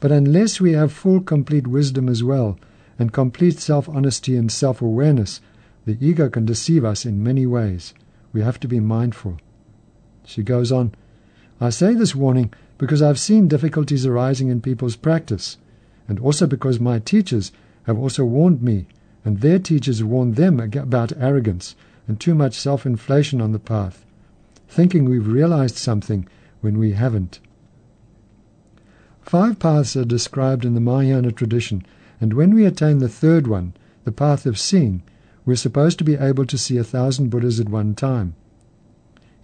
but 0.00 0.10
unless 0.10 0.60
we 0.60 0.72
have 0.72 0.92
full, 0.92 1.20
complete 1.20 1.68
wisdom 1.68 2.08
as 2.08 2.24
well, 2.24 2.58
and 2.98 3.12
complete 3.12 3.60
self 3.60 3.88
honesty 3.88 4.36
and 4.36 4.50
self 4.50 4.82
awareness, 4.82 5.40
the 5.84 5.96
ego 6.00 6.28
can 6.28 6.44
deceive 6.44 6.84
us 6.84 7.04
in 7.04 7.22
many 7.22 7.46
ways. 7.46 7.94
We 8.32 8.42
have 8.42 8.58
to 8.60 8.68
be 8.68 8.80
mindful. 8.80 9.38
She 10.24 10.42
goes 10.42 10.72
on, 10.72 10.92
I 11.60 11.70
say 11.70 11.94
this 11.94 12.14
warning 12.14 12.52
because 12.78 13.02
I've 13.02 13.18
seen 13.18 13.48
difficulties 13.48 14.06
arising 14.06 14.48
in 14.48 14.60
people's 14.62 14.96
practice, 14.96 15.58
and 16.06 16.18
also 16.20 16.46
because 16.46 16.80
my 16.80 17.00
teachers 17.00 17.52
have 17.82 17.98
also 17.98 18.24
warned 18.24 18.62
me, 18.62 18.86
and 19.24 19.40
their 19.40 19.58
teachers 19.58 20.02
warned 20.02 20.36
them 20.36 20.60
about 20.60 21.12
arrogance 21.18 21.74
and 22.06 22.18
too 22.18 22.34
much 22.34 22.54
self 22.54 22.86
inflation 22.86 23.40
on 23.40 23.52
the 23.52 23.58
path, 23.58 24.06
thinking 24.68 25.04
we've 25.04 25.26
realized 25.26 25.76
something 25.76 26.26
when 26.60 26.78
we 26.78 26.92
haven't. 26.92 27.40
Five 29.20 29.58
paths 29.58 29.96
are 29.96 30.04
described 30.04 30.64
in 30.64 30.74
the 30.74 30.80
Mahayana 30.80 31.32
tradition, 31.32 31.84
and 32.20 32.32
when 32.32 32.54
we 32.54 32.64
attain 32.64 32.98
the 32.98 33.08
third 33.08 33.46
one, 33.46 33.74
the 34.04 34.12
path 34.12 34.46
of 34.46 34.58
seeing, 34.58 35.02
we're 35.44 35.56
supposed 35.56 35.98
to 35.98 36.04
be 36.04 36.14
able 36.14 36.46
to 36.46 36.56
see 36.56 36.78
a 36.78 36.84
thousand 36.84 37.28
Buddhas 37.28 37.60
at 37.60 37.68
one 37.68 37.94
time. 37.94 38.34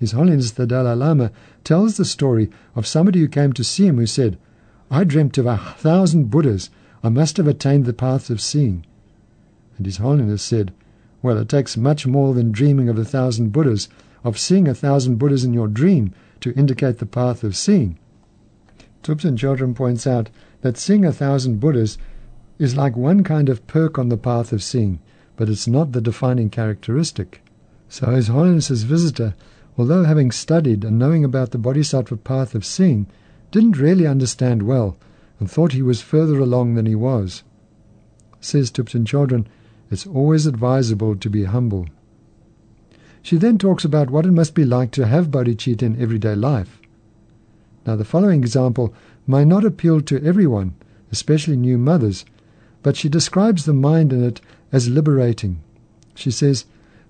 His 0.05 0.13
Holiness 0.13 0.51
the 0.51 0.67
Dalai 0.67 0.95
Lama 0.95 1.33
tells 1.65 1.97
the 1.97 2.05
story 2.05 2.51
of 2.77 2.87
somebody 2.87 3.21
who 3.21 3.27
came 3.27 3.55
to 3.55 3.65
see 3.65 3.87
him 3.87 3.97
who 3.97 4.05
said, 4.05 4.37
I 4.91 5.03
dreamt 5.03 5.39
of 5.39 5.47
a 5.47 5.57
thousand 5.57 6.31
Buddhas. 6.31 6.69
I 7.03 7.09
must 7.09 7.39
have 7.39 7.49
attained 7.49 7.87
the 7.87 7.95
path 7.95 8.29
of 8.29 8.39
seeing. 8.39 8.85
And 9.79 9.87
His 9.87 9.97
Holiness 9.97 10.43
said, 10.43 10.75
Well, 11.23 11.39
it 11.39 11.49
takes 11.49 11.79
much 11.79 12.07
more 12.07 12.35
than 12.35 12.53
dreaming 12.53 12.91
of 12.91 12.99
a 12.99 13.05
thousand 13.07 13.53
Buddhas, 13.53 13.89
of 14.23 14.39
seeing 14.39 14.69
a 14.69 14.75
thousand 14.75 15.17
Buddhas 15.17 15.43
in 15.43 15.55
your 15.55 15.69
dream 15.69 16.13
to 16.41 16.53
indicate 16.53 16.99
the 16.99 17.07
path 17.07 17.43
of 17.43 17.57
seeing. 17.57 17.99
Thubten 19.03 19.39
Chodron 19.39 19.75
points 19.75 20.07
out 20.07 20.29
that 20.61 20.77
seeing 20.77 21.07
a 21.07 21.15
thousand 21.15 21.61
Buddhas 21.61 21.97
is 22.59 22.77
like 22.77 22.95
one 22.95 23.25
kind 23.25 23.49
of 23.49 23.67
perk 23.67 23.99
on 23.99 24.11
the 24.11 24.19
path 24.19 24.53
of 24.53 24.63
seeing, 24.63 25.01
but 25.37 25.49
it's 25.49 25.67
not 25.67 25.93
the 25.93 26.03
defining 26.03 26.51
characteristic. 26.51 27.41
So 27.89 28.11
His 28.11 28.29
Holiness's 28.29 28.83
visitor 28.83 29.35
although 29.77 30.05
having 30.05 30.31
studied 30.31 30.85
and 30.85 30.99
knowing 30.99 31.25
about 31.25 31.51
the 31.51 31.59
Bodhisattva 31.59 32.17
path 32.19 32.55
of 32.55 32.65
seeing, 32.65 33.07
didn't 33.51 33.79
really 33.79 34.07
understand 34.07 34.63
well 34.63 34.97
and 35.39 35.51
thought 35.51 35.73
he 35.73 35.83
was 35.83 36.01
further 36.01 36.39
along 36.39 36.75
than 36.75 36.87
he 36.87 36.95
was. 36.95 37.43
Says 38.41 38.71
Thubten 38.71 39.05
Chodron, 39.05 39.47
it's 39.91 40.07
always 40.07 40.47
advisable 40.47 41.17
to 41.17 41.31
be 41.31 41.45
humble. 41.45 41.87
She 43.23 43.37
then 43.37 43.59
talks 43.59 43.85
about 43.85 44.11
what 44.11 44.27
it 44.27 44.33
must 44.33 44.55
be 44.55 44.65
like 44.65 44.91
to 44.93 45.07
have 45.07 45.31
bodhicitta 45.31 45.83
in 45.83 46.01
everyday 46.01 46.35
life. 46.35 46.81
Now, 47.87 47.97
the 47.97 48.05
following 48.05 48.41
example 48.41 48.95
may 49.27 49.45
not 49.45 49.65
appeal 49.65 50.01
to 50.03 50.23
everyone, 50.23 50.75
especially 51.11 51.57
new 51.57 51.79
mothers, 51.79 52.25
but 52.83 52.97
she 52.97 53.09
describes 53.09 53.65
the 53.65 53.73
mind 53.73 54.13
in 54.13 54.23
it 54.23 54.41
as 54.73 54.89
liberating. 54.89 55.61
She 56.15 56.31
says, 56.31 56.65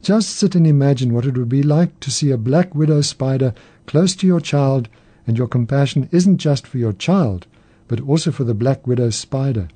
just 0.04 0.36
sit 0.36 0.54
and 0.54 0.66
imagine 0.66 1.14
what 1.14 1.24
it 1.24 1.36
would 1.36 1.48
be 1.48 1.62
like 1.62 1.98
to 2.00 2.10
see 2.10 2.30
a 2.30 2.36
black 2.36 2.74
widow 2.74 3.00
spider 3.00 3.54
close 3.86 4.14
to 4.16 4.26
your 4.26 4.40
child, 4.40 4.88
and 5.26 5.38
your 5.38 5.48
compassion 5.48 6.08
isn't 6.12 6.36
just 6.36 6.66
for 6.66 6.78
your 6.78 6.92
child, 6.92 7.46
but 7.88 8.00
also 8.00 8.30
for 8.30 8.44
the 8.44 8.54
black 8.54 8.86
widow 8.86 9.10
spider. 9.10 9.68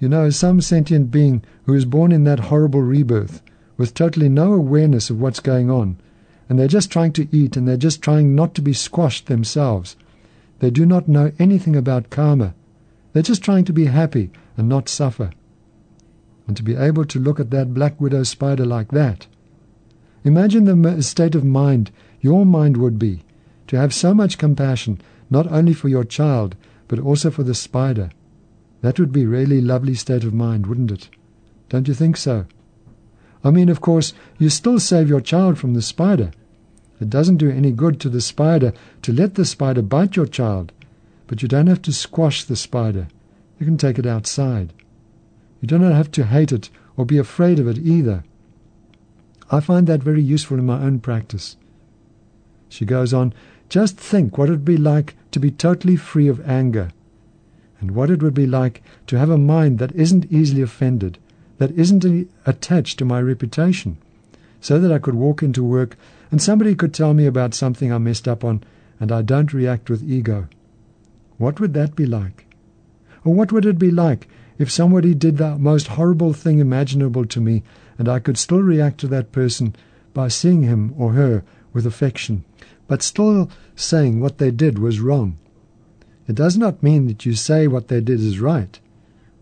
You 0.00 0.08
know, 0.08 0.30
some 0.30 0.60
sentient 0.60 1.10
being 1.10 1.42
who 1.66 1.74
is 1.74 1.84
born 1.84 2.10
in 2.10 2.24
that 2.24 2.40
horrible 2.40 2.82
rebirth, 2.82 3.42
with 3.76 3.94
totally 3.94 4.28
no 4.28 4.54
awareness 4.54 5.10
of 5.10 5.20
what's 5.20 5.40
going 5.40 5.70
on, 5.70 5.98
and 6.48 6.58
they're 6.58 6.66
just 6.66 6.90
trying 6.90 7.12
to 7.12 7.28
eat 7.30 7.56
and 7.56 7.68
they're 7.68 7.76
just 7.76 8.02
trying 8.02 8.34
not 8.34 8.54
to 8.54 8.62
be 8.62 8.72
squashed 8.72 9.26
themselves. 9.26 9.96
They 10.60 10.70
do 10.70 10.86
not 10.86 11.08
know 11.08 11.32
anything 11.38 11.76
about 11.76 12.10
karma. 12.10 12.54
They're 13.12 13.22
just 13.22 13.42
trying 13.42 13.64
to 13.66 13.72
be 13.72 13.86
happy 13.86 14.30
and 14.56 14.68
not 14.68 14.88
suffer. 14.88 15.30
And 16.46 16.56
to 16.56 16.62
be 16.62 16.76
able 16.76 17.04
to 17.06 17.18
look 17.18 17.40
at 17.40 17.50
that 17.50 17.74
black 17.74 18.00
widow 18.00 18.22
spider 18.22 18.64
like 18.64 18.88
that, 18.92 19.26
Imagine 20.24 20.64
the 20.64 21.02
state 21.02 21.34
of 21.34 21.44
mind 21.44 21.90
your 22.20 22.46
mind 22.46 22.78
would 22.78 22.98
be 22.98 23.22
to 23.66 23.76
have 23.76 23.92
so 23.92 24.14
much 24.14 24.38
compassion, 24.38 25.00
not 25.28 25.50
only 25.52 25.74
for 25.74 25.88
your 25.88 26.04
child, 26.04 26.56
but 26.88 26.98
also 26.98 27.30
for 27.30 27.42
the 27.42 27.54
spider. 27.54 28.10
That 28.80 28.98
would 28.98 29.12
be 29.12 29.26
really 29.26 29.60
lovely 29.60 29.94
state 29.94 30.24
of 30.24 30.32
mind, 30.34 30.66
wouldn't 30.66 30.90
it? 30.90 31.08
Don't 31.68 31.88
you 31.88 31.94
think 31.94 32.16
so? 32.16 32.46
I 33.42 33.50
mean, 33.50 33.68
of 33.68 33.82
course, 33.82 34.14
you 34.38 34.48
still 34.48 34.80
save 34.80 35.08
your 35.08 35.20
child 35.20 35.58
from 35.58 35.74
the 35.74 35.82
spider. 35.82 36.30
It 37.00 37.10
doesn't 37.10 37.36
do 37.36 37.50
any 37.50 37.72
good 37.72 38.00
to 38.00 38.08
the 38.08 38.20
spider 38.20 38.72
to 39.02 39.12
let 39.12 39.34
the 39.34 39.44
spider 39.44 39.82
bite 39.82 40.16
your 40.16 40.26
child, 40.26 40.72
but 41.26 41.42
you 41.42 41.48
don't 41.48 41.66
have 41.66 41.82
to 41.82 41.92
squash 41.92 42.44
the 42.44 42.56
spider. 42.56 43.08
You 43.58 43.66
can 43.66 43.76
take 43.76 43.98
it 43.98 44.06
outside. 44.06 44.72
You 45.60 45.68
do 45.68 45.78
not 45.78 45.92
have 45.92 46.10
to 46.12 46.24
hate 46.24 46.52
it 46.52 46.70
or 46.96 47.04
be 47.04 47.18
afraid 47.18 47.58
of 47.58 47.68
it 47.68 47.78
either. 47.78 48.24
I 49.50 49.60
find 49.60 49.86
that 49.86 50.02
very 50.02 50.22
useful 50.22 50.58
in 50.58 50.66
my 50.66 50.82
own 50.82 51.00
practice. 51.00 51.56
She 52.68 52.84
goes 52.84 53.12
on, 53.12 53.32
just 53.68 53.96
think 53.96 54.36
what 54.36 54.48
it 54.48 54.52
would 54.52 54.64
be 54.64 54.76
like 54.76 55.16
to 55.30 55.40
be 55.40 55.50
totally 55.50 55.96
free 55.96 56.28
of 56.28 56.46
anger, 56.48 56.90
and 57.80 57.92
what 57.92 58.10
it 58.10 58.22
would 58.22 58.34
be 58.34 58.46
like 58.46 58.82
to 59.06 59.18
have 59.18 59.30
a 59.30 59.38
mind 59.38 59.78
that 59.78 59.94
isn't 59.94 60.30
easily 60.30 60.62
offended, 60.62 61.18
that 61.58 61.70
isn't 61.72 62.28
attached 62.46 62.98
to 62.98 63.04
my 63.04 63.20
reputation, 63.20 63.96
so 64.60 64.78
that 64.78 64.92
I 64.92 64.98
could 64.98 65.14
walk 65.14 65.42
into 65.42 65.62
work 65.62 65.96
and 66.30 66.40
somebody 66.42 66.74
could 66.74 66.94
tell 66.94 67.14
me 67.14 67.26
about 67.26 67.54
something 67.54 67.92
I 67.92 67.98
messed 67.98 68.26
up 68.26 68.44
on 68.44 68.64
and 68.98 69.12
I 69.12 69.22
don't 69.22 69.52
react 69.52 69.90
with 69.90 70.02
ego. 70.02 70.48
What 71.38 71.60
would 71.60 71.74
that 71.74 71.94
be 71.94 72.06
like? 72.06 72.46
Or 73.24 73.34
what 73.34 73.52
would 73.52 73.66
it 73.66 73.78
be 73.78 73.90
like 73.90 74.28
if 74.58 74.70
somebody 74.70 75.14
did 75.14 75.38
the 75.38 75.58
most 75.58 75.88
horrible 75.88 76.32
thing 76.32 76.58
imaginable 76.58 77.24
to 77.26 77.40
me 77.40 77.62
and 77.98 78.08
I 78.08 78.18
could 78.18 78.38
still 78.38 78.62
react 78.62 78.98
to 79.00 79.08
that 79.08 79.32
person 79.32 79.74
by 80.12 80.28
seeing 80.28 80.62
him 80.62 80.94
or 80.96 81.12
her 81.12 81.42
with 81.72 81.86
affection, 81.86 82.44
but 82.86 83.02
still 83.02 83.50
saying 83.74 84.20
what 84.20 84.38
they 84.38 84.50
did 84.50 84.78
was 84.78 85.00
wrong. 85.00 85.36
It 86.28 86.36
does 86.36 86.56
not 86.56 86.82
mean 86.82 87.06
that 87.06 87.26
you 87.26 87.34
say 87.34 87.66
what 87.66 87.88
they 87.88 88.00
did 88.00 88.20
is 88.20 88.40
right. 88.40 88.78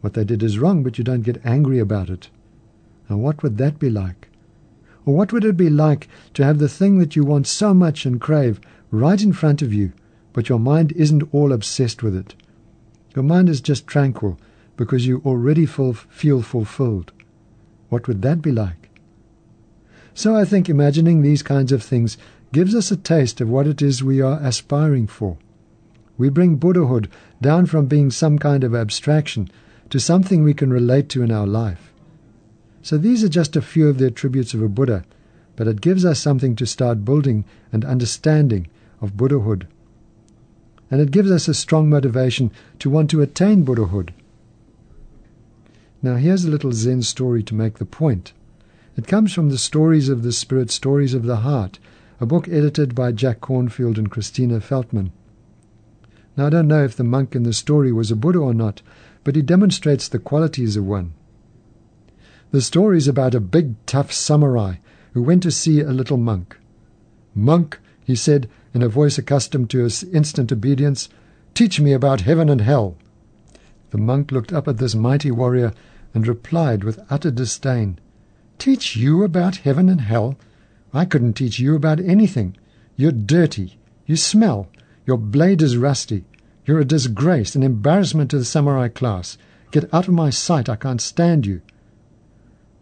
What 0.00 0.14
they 0.14 0.24
did 0.24 0.42
is 0.42 0.58
wrong, 0.58 0.82
but 0.82 0.98
you 0.98 1.04
don't 1.04 1.22
get 1.22 1.44
angry 1.44 1.78
about 1.78 2.10
it. 2.10 2.28
Now, 3.08 3.18
what 3.18 3.42
would 3.42 3.58
that 3.58 3.78
be 3.78 3.90
like? 3.90 4.28
Or 5.04 5.14
what 5.14 5.32
would 5.32 5.44
it 5.44 5.56
be 5.56 5.70
like 5.70 6.08
to 6.34 6.44
have 6.44 6.58
the 6.58 6.68
thing 6.68 6.98
that 6.98 7.14
you 7.14 7.24
want 7.24 7.46
so 7.46 7.74
much 7.74 8.06
and 8.06 8.20
crave 8.20 8.60
right 8.90 9.22
in 9.22 9.32
front 9.32 9.62
of 9.62 9.72
you, 9.72 9.92
but 10.32 10.48
your 10.48 10.58
mind 10.58 10.92
isn't 10.92 11.28
all 11.32 11.52
obsessed 11.52 12.02
with 12.02 12.16
it? 12.16 12.34
Your 13.14 13.22
mind 13.22 13.48
is 13.48 13.60
just 13.60 13.86
tranquil 13.86 14.38
because 14.82 15.06
you 15.06 15.22
already 15.24 15.64
feel 15.64 16.42
fulfilled. 16.42 17.12
What 17.88 18.08
would 18.08 18.20
that 18.22 18.42
be 18.42 18.50
like? 18.50 18.90
So 20.12 20.34
I 20.34 20.44
think 20.44 20.68
imagining 20.68 21.22
these 21.22 21.44
kinds 21.44 21.70
of 21.70 21.84
things 21.84 22.18
gives 22.52 22.74
us 22.74 22.90
a 22.90 22.96
taste 22.96 23.40
of 23.40 23.48
what 23.48 23.68
it 23.68 23.80
is 23.80 24.02
we 24.02 24.20
are 24.20 24.40
aspiring 24.42 25.06
for. 25.06 25.38
We 26.18 26.30
bring 26.30 26.56
Buddhahood 26.56 27.08
down 27.40 27.66
from 27.66 27.86
being 27.86 28.10
some 28.10 28.40
kind 28.40 28.64
of 28.64 28.74
abstraction 28.74 29.52
to 29.90 30.00
something 30.00 30.42
we 30.42 30.52
can 30.52 30.72
relate 30.72 31.08
to 31.10 31.22
in 31.22 31.30
our 31.30 31.46
life. 31.46 31.92
So 32.82 32.98
these 32.98 33.22
are 33.22 33.28
just 33.28 33.54
a 33.54 33.62
few 33.62 33.88
of 33.88 33.98
the 33.98 34.06
attributes 34.06 34.52
of 34.52 34.62
a 34.62 34.68
Buddha, 34.68 35.04
but 35.54 35.68
it 35.68 35.80
gives 35.80 36.04
us 36.04 36.18
something 36.18 36.56
to 36.56 36.66
start 36.66 37.04
building 37.04 37.44
and 37.70 37.84
understanding 37.84 38.66
of 39.00 39.16
Buddhahood. 39.16 39.68
And 40.90 41.00
it 41.00 41.12
gives 41.12 41.30
us 41.30 41.46
a 41.46 41.54
strong 41.54 41.88
motivation 41.88 42.50
to 42.80 42.90
want 42.90 43.10
to 43.10 43.22
attain 43.22 43.62
Buddhahood. 43.62 44.12
Now, 46.04 46.16
here's 46.16 46.44
a 46.44 46.50
little 46.50 46.72
Zen 46.72 47.02
story 47.02 47.44
to 47.44 47.54
make 47.54 47.78
the 47.78 47.84
point. 47.84 48.32
It 48.96 49.06
comes 49.06 49.32
from 49.32 49.50
the 49.50 49.58
Stories 49.58 50.08
of 50.08 50.24
the 50.24 50.32
Spirit, 50.32 50.72
Stories 50.72 51.14
of 51.14 51.22
the 51.22 51.36
Heart, 51.36 51.78
a 52.20 52.26
book 52.26 52.48
edited 52.48 52.92
by 52.92 53.12
Jack 53.12 53.40
Kornfield 53.40 53.98
and 53.98 54.10
Christina 54.10 54.60
Feldman. 54.60 55.12
Now, 56.36 56.46
I 56.46 56.50
don't 56.50 56.66
know 56.66 56.82
if 56.82 56.96
the 56.96 57.04
monk 57.04 57.36
in 57.36 57.44
the 57.44 57.52
story 57.52 57.92
was 57.92 58.10
a 58.10 58.16
Buddha 58.16 58.40
or 58.40 58.52
not, 58.52 58.82
but 59.22 59.36
he 59.36 59.42
demonstrates 59.42 60.08
the 60.08 60.18
qualities 60.18 60.76
of 60.76 60.84
one. 60.84 61.12
The 62.50 62.60
story 62.60 62.98
is 62.98 63.06
about 63.06 63.36
a 63.36 63.40
big, 63.40 63.76
tough 63.86 64.12
samurai 64.12 64.76
who 65.12 65.22
went 65.22 65.44
to 65.44 65.52
see 65.52 65.80
a 65.80 65.90
little 65.90 66.16
monk. 66.16 66.58
Monk, 67.32 67.78
he 68.04 68.16
said, 68.16 68.48
in 68.74 68.82
a 68.82 68.88
voice 68.88 69.18
accustomed 69.18 69.70
to 69.70 69.84
his 69.84 70.02
instant 70.02 70.50
obedience, 70.50 71.08
teach 71.54 71.80
me 71.80 71.92
about 71.92 72.22
heaven 72.22 72.48
and 72.48 72.60
hell. 72.60 72.96
The 73.90 73.98
monk 73.98 74.32
looked 74.32 74.52
up 74.52 74.66
at 74.66 74.78
this 74.78 74.94
mighty 74.94 75.30
warrior 75.30 75.72
and 76.14 76.26
replied 76.26 76.84
with 76.84 77.04
utter 77.10 77.30
disdain, 77.30 77.98
Teach 78.58 78.96
you 78.96 79.24
about 79.24 79.56
heaven 79.56 79.88
and 79.88 80.02
hell? 80.02 80.36
I 80.92 81.04
couldn't 81.04 81.32
teach 81.34 81.58
you 81.58 81.74
about 81.74 82.00
anything. 82.00 82.56
You're 82.96 83.12
dirty. 83.12 83.78
You 84.06 84.16
smell. 84.16 84.68
Your 85.06 85.16
blade 85.16 85.62
is 85.62 85.76
rusty. 85.76 86.24
You're 86.64 86.80
a 86.80 86.84
disgrace, 86.84 87.54
an 87.56 87.62
embarrassment 87.62 88.30
to 88.30 88.38
the 88.38 88.44
samurai 88.44 88.88
class. 88.88 89.36
Get 89.72 89.92
out 89.92 90.06
of 90.06 90.14
my 90.14 90.30
sight. 90.30 90.68
I 90.68 90.76
can't 90.76 91.00
stand 91.00 91.46
you. 91.46 91.62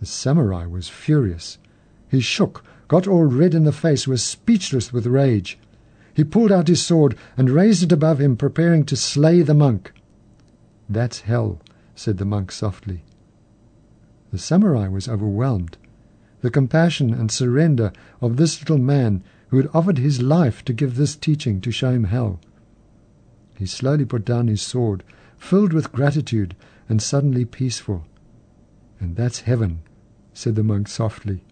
The 0.01 0.07
samurai 0.07 0.67
was 0.67 0.89
furious. 0.89 1.59
He 2.09 2.21
shook, 2.21 2.65
got 2.89 3.07
all 3.07 3.25
red 3.25 3.55
in 3.55 3.65
the 3.65 3.73
face, 3.73 4.09
was 4.09 4.23
speechless 4.23 4.93
with 4.93 5.07
rage. 5.07 5.59
He 6.13 6.25
pulled 6.25 6.51
out 6.51 6.69
his 6.69 6.85
sword 6.85 7.17
and 7.37 7.49
raised 7.49 7.85
it 7.85 7.93
above 7.93 8.21
him, 8.21 8.37
preparing 8.37 8.85
to 8.87 8.97
slay 8.97 9.43
the 9.43 9.55
monk. 9.55 9.93
That's 10.89 11.21
hell, 11.21 11.61
said 11.95 12.19
the 12.19 12.25
monk 12.25 12.51
softly. 12.51 13.03
The 14.31 14.39
samurai 14.39 14.89
was 14.89 15.09
overwhelmed. 15.09 15.77
The 16.41 16.51
compassion 16.51 17.13
and 17.13 17.31
surrender 17.31 17.93
of 18.21 18.37
this 18.37 18.61
little 18.61 18.79
man 18.79 19.23
who 19.49 19.57
had 19.57 19.69
offered 19.75 19.99
his 19.99 20.23
life 20.23 20.65
to 20.65 20.73
give 20.73 20.97
this 20.97 21.17
teaching 21.17 21.61
to 21.61 21.71
show 21.71 21.91
him 21.91 22.05
hell. 22.05 22.41
He 23.57 23.67
slowly 23.67 24.05
put 24.05 24.25
down 24.25 24.49
his 24.49 24.63
sword, 24.63 25.03
filled 25.37 25.73
with 25.73 25.93
gratitude 25.93 26.55
and 26.89 27.03
suddenly 27.03 27.45
peaceful. 27.45 28.05
And 29.01 29.17
that's 29.17 29.41
heaven, 29.41 29.81
said 30.33 30.55
the 30.55 30.63
monk 30.63 30.89
softly. 30.89 31.43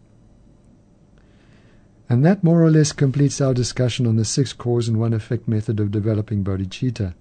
And 2.09 2.25
that 2.25 2.43
more 2.43 2.63
or 2.63 2.71
less 2.71 2.93
completes 2.93 3.41
our 3.41 3.53
discussion 3.53 4.07
on 4.07 4.17
the 4.17 4.25
six 4.25 4.53
cause 4.53 4.89
and 4.89 4.99
one 4.99 5.13
effect 5.13 5.47
method 5.47 5.81
of 5.81 5.91
developing 5.91 6.43
bodhicitta. 6.43 7.15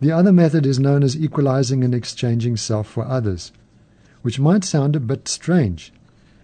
The 0.00 0.12
other 0.12 0.32
method 0.32 0.66
is 0.66 0.78
known 0.78 1.02
as 1.02 1.16
equalizing 1.16 1.82
and 1.82 1.94
exchanging 1.94 2.56
self 2.56 2.88
for 2.88 3.04
others, 3.04 3.52
which 4.28 4.38
might 4.38 4.62
sound 4.62 4.94
a 4.94 5.00
bit 5.00 5.26
strange. 5.26 5.90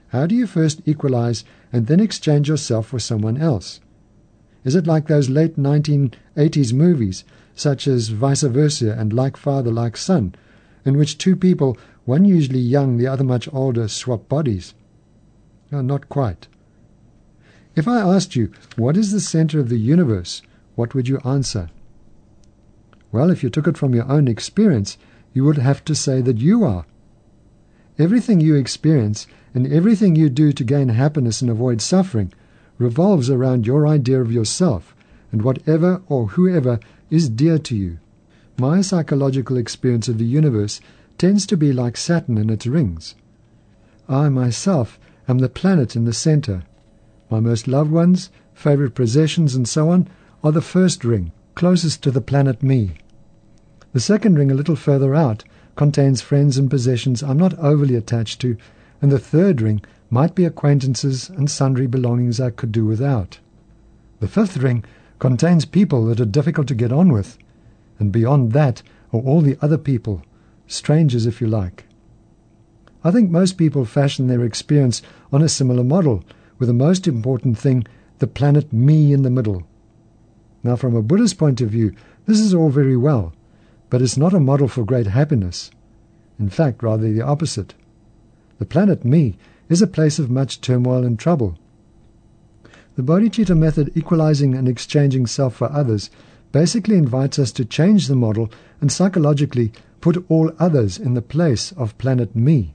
How 0.08 0.24
do 0.24 0.34
you 0.34 0.46
first 0.46 0.80
equalize 0.86 1.44
and 1.70 1.86
then 1.86 2.00
exchange 2.00 2.48
yourself 2.48 2.86
for 2.86 2.98
someone 2.98 3.36
else? 3.36 3.78
Is 4.64 4.74
it 4.74 4.86
like 4.86 5.06
those 5.06 5.28
late 5.28 5.58
1980s 5.58 6.72
movies, 6.72 7.24
such 7.54 7.86
as 7.86 8.08
Vice 8.08 8.40
Versa 8.40 8.96
and 8.98 9.12
Like 9.12 9.36
Father, 9.36 9.70
Like 9.70 9.98
Son, 9.98 10.34
in 10.86 10.96
which 10.96 11.18
two 11.18 11.36
people, 11.36 11.76
one 12.06 12.24
usually 12.24 12.58
young, 12.58 12.96
the 12.96 13.06
other 13.06 13.22
much 13.22 13.52
older, 13.52 13.86
swap 13.86 14.30
bodies? 14.30 14.72
No, 15.70 15.82
not 15.82 16.08
quite. 16.08 16.48
If 17.76 17.86
I 17.86 18.00
asked 18.00 18.34
you, 18.34 18.50
what 18.76 18.96
is 18.96 19.12
the 19.12 19.20
center 19.20 19.60
of 19.60 19.68
the 19.68 19.76
universe, 19.76 20.40
what 20.74 20.94
would 20.94 21.06
you 21.06 21.18
answer? 21.22 21.68
Well, 23.12 23.28
if 23.28 23.42
you 23.42 23.50
took 23.50 23.66
it 23.66 23.76
from 23.76 23.94
your 23.94 24.10
own 24.10 24.26
experience, 24.26 24.96
you 25.34 25.44
would 25.44 25.58
have 25.58 25.84
to 25.84 25.94
say 25.94 26.22
that 26.22 26.38
you 26.38 26.64
are. 26.64 26.86
Everything 27.98 28.40
you 28.40 28.54
experience 28.56 29.26
and 29.54 29.72
everything 29.72 30.16
you 30.16 30.28
do 30.28 30.52
to 30.52 30.64
gain 30.64 30.88
happiness 30.88 31.40
and 31.40 31.50
avoid 31.50 31.80
suffering 31.80 32.32
revolves 32.78 33.30
around 33.30 33.66
your 33.66 33.86
idea 33.86 34.20
of 34.20 34.32
yourself 34.32 34.94
and 35.30 35.42
whatever 35.42 36.02
or 36.08 36.28
whoever 36.28 36.80
is 37.10 37.28
dear 37.28 37.58
to 37.58 37.76
you. 37.76 37.98
My 38.58 38.80
psychological 38.80 39.56
experience 39.56 40.08
of 40.08 40.18
the 40.18 40.24
universe 40.24 40.80
tends 41.18 41.46
to 41.46 41.56
be 41.56 41.72
like 41.72 41.96
Saturn 41.96 42.38
and 42.38 42.50
its 42.50 42.66
rings. 42.66 43.14
I 44.08 44.28
myself 44.28 44.98
am 45.28 45.38
the 45.38 45.48
planet 45.48 45.94
in 45.94 46.04
the 46.04 46.12
center 46.12 46.64
my 47.30 47.40
most 47.40 47.66
loved 47.66 47.90
ones, 47.90 48.30
favorite 48.52 48.94
possessions, 48.94 49.54
and 49.54 49.66
so 49.66 49.88
on, 49.90 50.06
are 50.44 50.52
the 50.52 50.60
first 50.60 51.04
ring, 51.04 51.32
closest 51.54 52.02
to 52.02 52.10
the 52.10 52.20
planet 52.20 52.62
me. 52.62 52.92
The 53.92 53.98
second 54.00 54.38
ring, 54.38 54.50
a 54.50 54.54
little 54.54 54.76
further 54.76 55.14
out, 55.14 55.42
contains 55.76 56.21
friends 56.21 56.57
and 56.57 56.71
possessions 56.71 57.23
I'm 57.23 57.38
not 57.38 57.59
overly 57.59 57.97
attached 57.97 58.40
to, 58.43 58.57
and 59.02 59.11
the 59.11 59.19
third 59.19 59.61
ring 59.61 59.83
might 60.11 60.35
be 60.35 60.45
acquaintances 60.45 61.28
and 61.31 61.50
sundry 61.50 61.87
belongings 61.87 62.40
I 62.40 62.50
could 62.50 62.73
do 62.73 62.85
without. 62.85 63.38
The 64.21 64.28
fifth 64.28 64.57
ring 64.57 64.85
contains 65.19 65.64
people 65.64 66.07
that 66.07 66.21
are 66.21 66.25
difficult 66.25 66.69
to 66.69 66.75
get 66.75 66.93
on 66.93 67.12
with, 67.12 67.37
and 67.99 68.12
beyond 68.12 68.52
that 68.52 68.83
are 69.12 69.21
all 69.21 69.40
the 69.40 69.59
other 69.61 69.78
people, 69.78 70.23
strangers 70.66 71.26
if 71.26 71.41
you 71.41 71.47
like. 71.47 71.84
I 73.02 73.10
think 73.10 73.30
most 73.30 73.58
people 73.58 73.84
fashion 73.84 74.28
their 74.28 74.45
experience 74.45 75.02
on 75.30 75.43
a 75.43 75.49
similar 75.49 75.84
model, 75.84 76.25
with 76.58 76.69
the 76.69 76.73
most 76.73 77.06
important 77.06 77.58
thing, 77.58 77.87
the 78.19 78.26
planet 78.26 78.73
me 78.73 79.13
in 79.13 79.23
the 79.23 79.30
middle. 79.30 79.65
Now, 80.63 80.76
from 80.76 80.97
a 80.97 81.02
Buddhist 81.02 81.37
point 81.37 81.60
of 81.60 81.69
view, 81.69 81.95
this 82.25 82.41
is 82.41 82.54
all 82.54 82.71
very 82.71 82.97
well, 82.97 83.33
but 83.95 84.02
it's 84.02 84.17
not 84.17 84.35
a 84.35 84.41
model 84.41 84.67
for 84.67 84.85
great 84.85 85.07
happiness. 85.07 85.71
In 86.37 86.49
fact, 86.49 86.83
rather 86.83 87.13
the 87.13 87.23
opposite. 87.23 87.75
The 88.59 88.65
planet 88.65 89.04
me 89.04 89.37
is 89.69 89.80
a 89.80 89.87
place 89.87 90.19
of 90.19 90.28
much 90.28 90.61
turmoil 90.61 91.04
and 91.04 91.17
trouble. 91.17 91.57
The 92.97 93.04
bodhicitta 93.04 93.57
method, 93.57 93.93
equalizing 93.95 94.57
and 94.57 94.67
exchanging 94.67 95.28
self 95.28 95.54
for 95.54 95.71
others, 95.71 96.11
basically 96.50 96.97
invites 96.97 97.39
us 97.39 97.52
to 97.52 97.65
change 97.65 98.09
the 98.09 98.17
model 98.17 98.50
and 98.80 98.91
psychologically 98.91 99.71
put 100.00 100.25
all 100.28 100.50
others 100.59 100.99
in 100.99 101.15
the 101.15 101.23
place 101.23 101.71
of 101.71 101.97
planet 101.97 102.35
me. 102.35 102.73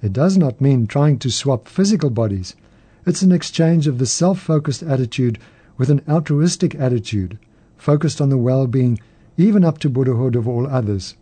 It 0.00 0.14
does 0.14 0.38
not 0.38 0.62
mean 0.62 0.86
trying 0.86 1.18
to 1.18 1.30
swap 1.30 1.68
physical 1.68 2.08
bodies, 2.08 2.56
it's 3.04 3.20
an 3.20 3.32
exchange 3.32 3.86
of 3.86 3.98
the 3.98 4.06
self 4.06 4.40
focused 4.40 4.82
attitude 4.82 5.38
with 5.76 5.90
an 5.90 6.00
altruistic 6.08 6.74
attitude, 6.74 7.38
focused 7.76 8.22
on 8.22 8.30
the 8.30 8.38
well 8.38 8.66
being, 8.66 8.98
even 9.36 9.64
up 9.64 9.78
to 9.78 9.90
Buddhahood 9.90 10.36
of 10.36 10.48
all 10.48 10.66
others. 10.66 11.16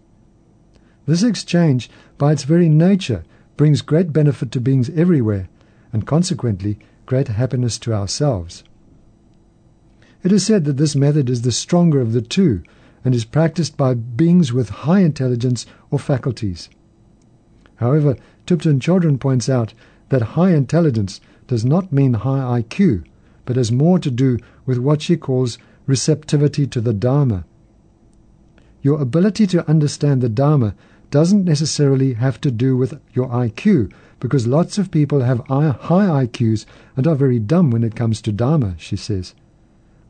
This 1.07 1.23
exchange, 1.23 1.91
by 2.17 2.33
its 2.33 2.45
very 2.45 2.69
nature, 2.69 3.25
brings 3.57 3.83
great 3.83 4.13
benefit 4.13 4.51
to 4.53 4.61
beings 4.61 4.91
everywhere, 4.91 5.49
and 5.93 6.07
consequently 6.07 6.79
great 7.07 7.29
happiness 7.29 7.79
to 7.81 7.93
ourselves. 7.93 8.65
It 10.23 10.33
is 10.33 10.47
said 10.47 10.65
that 10.65 10.79
this 10.79 10.97
method 10.97 11.29
is 11.29 11.43
the 11.43 11.53
stronger 11.53 12.01
of 12.01 12.13
the 12.13 12.23
two 12.23 12.63
and 13.05 13.15
is 13.15 13.25
practiced 13.27 13.77
by 13.77 13.95
beings 13.95 14.53
with 14.53 14.71
high 14.71 15.01
intelligence 15.01 15.67
or 15.91 15.99
faculties. 15.99 16.71
However, 17.77 18.17
Thubten 18.47 18.81
Chodron 18.81 19.21
points 19.21 19.49
out 19.49 19.75
that 20.09 20.23
high 20.23 20.53
intelligence 20.53 21.21
does 21.47 21.65
not 21.65 21.93
mean 21.93 22.15
high 22.15 22.63
IQ, 22.63 23.05
but 23.45 23.57
has 23.57 23.71
more 23.71 23.99
to 23.99 24.11
do 24.11 24.39
with 24.65 24.79
what 24.79 25.03
she 25.03 25.17
calls 25.17 25.59
receptivity 25.87 26.67
to 26.69 26.81
the 26.81 26.95
Dharma. 26.95 27.45
Your 28.85 29.01
ability 29.01 29.47
to 29.47 29.67
understand 29.67 30.21
the 30.21 30.29
Dharma 30.29 30.75
doesn't 31.11 31.47
necessarily 31.47 32.13
have 32.13 32.39
to 32.43 32.51
do 32.51 32.77
with 32.77 33.01
your 33.15 33.29
IQ, 33.29 33.91
because 34.21 34.47
lots 34.47 34.77
of 34.77 34.91
people 34.91 35.23
have 35.23 35.47
high 35.49 36.27
IQs 36.27 36.67
and 36.95 37.07
are 37.07 37.15
very 37.15 37.39
dumb 37.39 37.71
when 37.71 37.83
it 37.83 37.97
comes 37.97 38.21
to 38.21 38.31
Dharma, 38.31 38.75
she 38.77 38.95
says. 38.95 39.35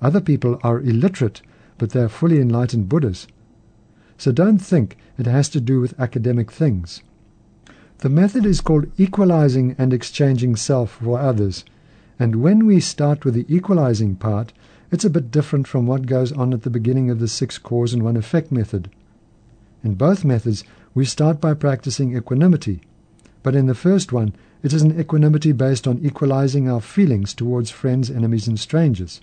Other 0.02 0.20
people 0.20 0.58
are 0.64 0.80
illiterate, 0.80 1.40
but 1.78 1.90
they 1.90 2.00
are 2.00 2.08
fully 2.08 2.40
enlightened 2.40 2.88
Buddhas. 2.88 3.28
So 4.18 4.32
don't 4.32 4.58
think 4.58 4.96
it 5.18 5.26
has 5.26 5.48
to 5.50 5.60
do 5.60 5.78
with 5.78 5.98
academic 6.00 6.50
things. 6.50 7.00
The 7.98 8.08
method 8.08 8.44
is 8.44 8.60
called 8.60 8.90
equalizing 8.98 9.76
and 9.78 9.92
exchanging 9.92 10.56
self 10.56 10.98
for 11.00 11.20
others. 11.20 11.64
And 12.18 12.36
when 12.36 12.66
we 12.66 12.80
start 12.80 13.24
with 13.24 13.34
the 13.34 13.46
equalizing 13.48 14.16
part, 14.16 14.52
it's 14.90 15.04
a 15.04 15.10
bit 15.10 15.30
different 15.30 15.66
from 15.66 15.86
what 15.86 16.06
goes 16.06 16.30
on 16.32 16.52
at 16.52 16.62
the 16.62 16.70
beginning 16.70 17.10
of 17.10 17.18
the 17.18 17.28
six 17.28 17.58
cause 17.58 17.92
and 17.92 18.02
one 18.02 18.16
effect 18.16 18.52
method. 18.52 18.90
In 19.82 19.94
both 19.94 20.24
methods, 20.24 20.64
we 20.94 21.04
start 21.04 21.40
by 21.40 21.54
practicing 21.54 22.16
equanimity. 22.16 22.80
But 23.42 23.56
in 23.56 23.66
the 23.66 23.74
first 23.74 24.12
one, 24.12 24.34
it 24.62 24.72
is 24.72 24.82
an 24.82 24.98
equanimity 24.98 25.52
based 25.52 25.86
on 25.88 26.00
equalizing 26.02 26.70
our 26.70 26.80
feelings 26.80 27.34
towards 27.34 27.70
friends, 27.70 28.10
enemies, 28.10 28.48
and 28.48 28.58
strangers. 28.58 29.20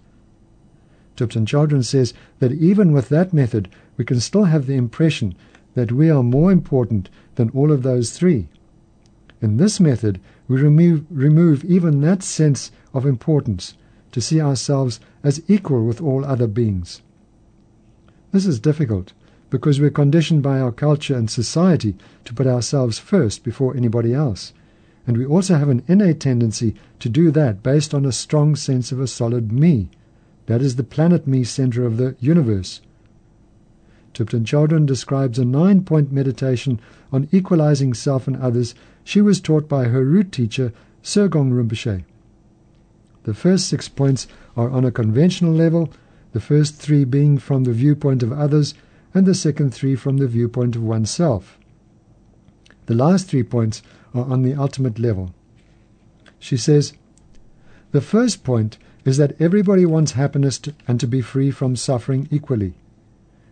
Thubten 1.18 1.46
Chodron 1.46 1.84
says 1.84 2.14
that 2.40 2.52
even 2.52 2.92
with 2.92 3.10
that 3.10 3.34
method, 3.34 3.70
we 3.98 4.06
can 4.06 4.20
still 4.20 4.46
have 4.46 4.68
the 4.68 4.76
impression 4.76 5.34
that 5.74 5.92
we 5.92 6.10
are 6.10 6.24
more 6.24 6.52
important 6.52 7.10
than 7.36 7.50
all 7.52 7.72
of 7.72 7.84
those 7.84 8.12
three. 8.12 8.50
In 9.42 9.58
this 9.58 9.80
method, 9.80 10.20
we 10.52 10.62
remove, 10.62 11.06
remove 11.10 11.64
even 11.64 12.02
that 12.02 12.22
sense 12.22 12.72
of 12.94 13.06
importance 13.06 13.76
to 14.12 14.20
see 14.20 14.42
ourselves 14.42 15.00
as 15.24 15.42
equal 15.48 15.86
with 15.86 16.02
all 16.02 16.26
other 16.26 16.48
beings. 16.48 17.02
This 18.32 18.46
is 18.46 18.60
difficult 18.60 19.14
because 19.50 19.80
we're 19.80 19.90
conditioned 19.90 20.44
by 20.44 20.60
our 20.60 20.72
culture 20.72 21.16
and 21.16 21.30
society 21.30 21.96
to 22.26 22.34
put 22.34 22.48
ourselves 22.48 23.00
first 23.00 23.44
before 23.44 23.76
anybody 23.76 24.14
else. 24.14 24.54
And 25.08 25.18
we 25.18 25.26
also 25.26 25.56
have 25.56 25.70
an 25.70 25.84
innate 25.88 26.20
tendency 26.20 26.76
to 27.00 27.10
do 27.10 27.32
that 27.32 27.64
based 27.64 27.94
on 27.94 28.06
a 28.06 28.12
strong 28.12 28.56
sense 28.56 28.92
of 28.92 29.00
a 29.00 29.08
solid 29.08 29.52
me. 29.52 29.90
That 30.48 30.62
is 30.62 30.76
the 30.76 30.84
planet 30.84 31.28
me 31.28 31.44
center 31.44 31.86
of 31.86 31.98
the 31.98 32.16
universe. 32.20 32.82
Thubten 34.14 34.44
Chodron 34.44 34.86
describes 34.86 35.40
a 35.40 35.46
nine 35.46 35.84
point 35.84 36.12
meditation 36.12 36.80
on 37.12 37.30
equalizing 37.32 37.94
self 37.94 38.28
and 38.28 38.36
others 38.38 38.76
she 39.04 39.22
was 39.22 39.40
taught 39.40 39.68
by 39.68 39.86
her 39.86 40.04
root 40.04 40.32
teacher, 40.32 40.74
Serkong 41.04 41.52
Rinpoche. 41.52 42.04
The 43.24 43.34
first 43.34 43.68
six 43.68 43.88
points 43.88 44.28
are 44.58 44.70
on 44.70 44.86
a 44.86 44.92
conventional 44.92 45.54
level, 45.54 45.92
the 46.34 46.40
first 46.40 46.76
three 46.76 47.04
being 47.04 47.38
from 47.38 47.64
the 47.64 47.74
viewpoint 47.74 48.24
of 48.24 48.32
others, 48.32 48.74
and 49.14 49.26
the 49.26 49.36
second 49.36 49.74
three 49.74 49.96
from 49.96 50.18
the 50.18 50.28
viewpoint 50.28 50.76
of 50.76 50.84
oneself. 50.84 51.58
The 52.88 52.96
last 52.96 53.28
three 53.28 53.44
points 53.44 53.82
are 54.14 54.26
on 54.26 54.42
the 54.42 54.56
ultimate 54.56 55.00
level. 55.00 55.34
She 56.40 56.58
says, 56.58 56.94
The 57.92 58.02
first 58.02 58.44
point 58.44 58.78
is 59.06 59.18
that 59.18 59.40
everybody 59.40 59.86
wants 59.86 60.14
happiness 60.14 60.60
to, 60.60 60.74
and 60.88 61.00
to 61.00 61.08
be 61.08 61.22
free 61.22 61.52
from 61.52 61.76
suffering 61.76 62.28
equally. 62.32 62.74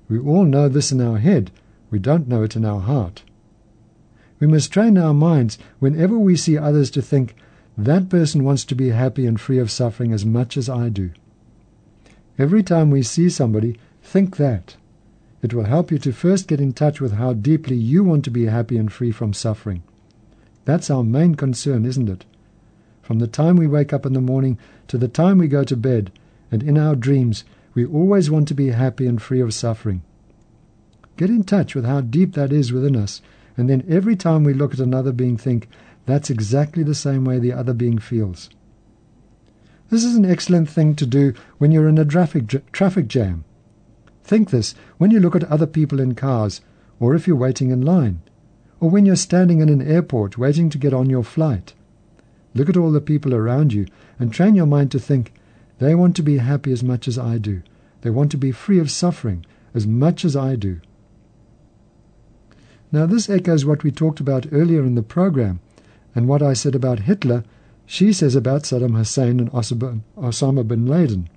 We 0.10 0.19
all 0.19 0.43
know 0.43 0.67
this 0.67 0.91
in 0.91 1.00
our 1.00 1.19
head, 1.19 1.52
we 1.91 2.00
don't 2.00 2.28
know 2.28 2.43
it 2.43 2.56
in 2.56 2.65
our 2.65 2.82
heart. 2.82 3.24
We 4.39 4.48
must 4.48 4.72
train 4.74 4.98
our 4.98 5.13
minds 5.13 5.58
whenever 5.80 6.17
we 6.17 6.36
see 6.36 6.58
others 6.58 6.89
to 6.91 7.02
think, 7.02 7.36
that 7.78 8.10
person 8.10 8.43
wants 8.43 8.65
to 8.65 8.76
be 8.76 8.89
happy 8.89 9.26
and 9.26 9.39
free 9.39 9.60
of 9.60 9.72
suffering 9.72 10.12
as 10.12 10.26
much 10.26 10.58
as 10.58 10.67
I 10.67 10.89
do. 10.89 11.12
Every 12.38 12.63
time 12.63 12.89
we 12.89 13.04
see 13.04 13.30
somebody, 13.30 13.78
think 14.02 14.38
that. 14.38 14.76
It 15.41 15.54
will 15.54 15.65
help 15.65 15.91
you 15.91 15.98
to 16.00 16.12
first 16.12 16.48
get 16.48 16.60
in 16.60 16.74
touch 16.74 17.00
with 17.00 17.13
how 17.13 17.34
deeply 17.34 17.76
you 17.76 18.04
want 18.04 18.24
to 18.26 18.32
be 18.32 18.45
happy 18.45 18.78
and 18.78 18.91
free 18.91 19.12
from 19.12 19.34
suffering. 19.34 19.84
That's 20.65 20.89
our 20.89 21.04
main 21.04 21.36
concern, 21.36 21.86
isn't 21.86 22.10
it? 22.10 22.26
From 23.02 23.19
the 23.19 23.28
time 23.28 23.56
we 23.56 23.67
wake 23.67 23.93
up 23.93 24.06
in 24.06 24.13
the 24.13 24.22
morning 24.22 24.58
to 24.88 24.98
the 24.98 25.08
time 25.08 25.38
we 25.38 25.48
go 25.48 25.63
to 25.63 25.78
bed, 25.78 26.12
and 26.52 26.62
in 26.62 26.78
our 26.78 26.95
dreams, 26.95 27.43
we 27.73 27.86
always 27.86 28.29
want 28.29 28.47
to 28.47 28.53
be 28.53 28.69
happy 28.69 29.08
and 29.08 29.21
free 29.21 29.41
of 29.41 29.53
suffering. 29.53 30.01
Get 31.17 31.29
in 31.29 31.43
touch 31.43 31.75
with 31.75 31.86
how 31.86 32.01
deep 32.01 32.34
that 32.34 32.51
is 32.51 32.71
within 32.71 32.95
us, 32.95 33.21
and 33.58 33.69
then 33.69 33.86
every 33.89 34.15
time 34.15 34.43
we 34.43 34.53
look 34.53 34.73
at 34.73 34.79
another 34.79 35.12
being, 35.12 35.38
think, 35.38 35.67
that's 36.05 36.29
exactly 36.29 36.84
the 36.84 36.95
same 36.95 37.25
way 37.25 37.39
the 37.39 37.53
other 37.53 37.73
being 37.73 37.99
feels. 37.99 38.49
This 39.89 40.03
is 40.03 40.15
an 40.15 40.25
excellent 40.25 40.69
thing 40.69 40.95
to 40.95 41.05
do 41.05 41.34
when 41.58 41.71
you're 41.71 41.89
in 41.89 41.97
a 41.97 42.05
traffic, 42.05 42.71
traffic 42.71 43.08
jam. 43.08 43.43
Think 44.23 44.49
this 44.51 44.75
when 44.97 45.12
you 45.12 45.19
look 45.19 45.36
at 45.36 45.43
other 45.45 45.67
people 45.67 45.99
in 45.99 46.15
cars, 46.15 46.62
or 46.99 47.15
if 47.15 47.27
you're 47.27 47.36
waiting 47.36 47.71
in 47.71 47.82
line, 47.82 48.21
or 48.79 48.89
when 48.89 49.05
you're 49.05 49.15
standing 49.15 49.60
in 49.60 49.69
an 49.69 49.82
airport 49.82 50.38
waiting 50.38 50.69
to 50.69 50.77
get 50.77 50.93
on 50.93 51.10
your 51.10 51.23
flight. 51.23 51.73
Look 52.53 52.69
at 52.69 52.77
all 52.77 52.91
the 52.91 53.01
people 53.01 53.34
around 53.34 53.73
you 53.73 53.88
and 54.17 54.32
train 54.32 54.55
your 54.55 54.65
mind 54.65 54.91
to 54.91 54.99
think, 54.99 55.34
they 55.79 55.95
want 55.95 56.15
to 56.17 56.23
be 56.23 56.37
happy 56.37 56.71
as 56.71 56.83
much 56.83 57.07
as 57.07 57.17
I 57.17 57.37
do. 57.37 57.61
They 58.01 58.09
want 58.09 58.31
to 58.31 58.37
be 58.37 58.51
free 58.51 58.79
of 58.79 58.91
suffering 58.91 59.45
as 59.73 59.87
much 59.87 60.23
as 60.23 60.35
I 60.35 60.55
do. 60.55 60.79
Now, 62.91 63.05
this 63.05 63.29
echoes 63.29 63.65
what 63.65 63.83
we 63.83 63.91
talked 63.91 64.19
about 64.19 64.47
earlier 64.51 64.83
in 64.83 64.95
the 64.95 65.03
program 65.03 65.59
and 66.15 66.27
what 66.27 66.41
I 66.41 66.53
said 66.53 66.75
about 66.75 66.99
Hitler, 66.99 67.43
she 67.85 68.13
says 68.13 68.35
about 68.35 68.63
Saddam 68.63 68.95
Hussein 68.95 69.39
and 69.39 69.51
Osama 69.51 70.67
bin 70.67 70.85
Laden. 70.85 71.29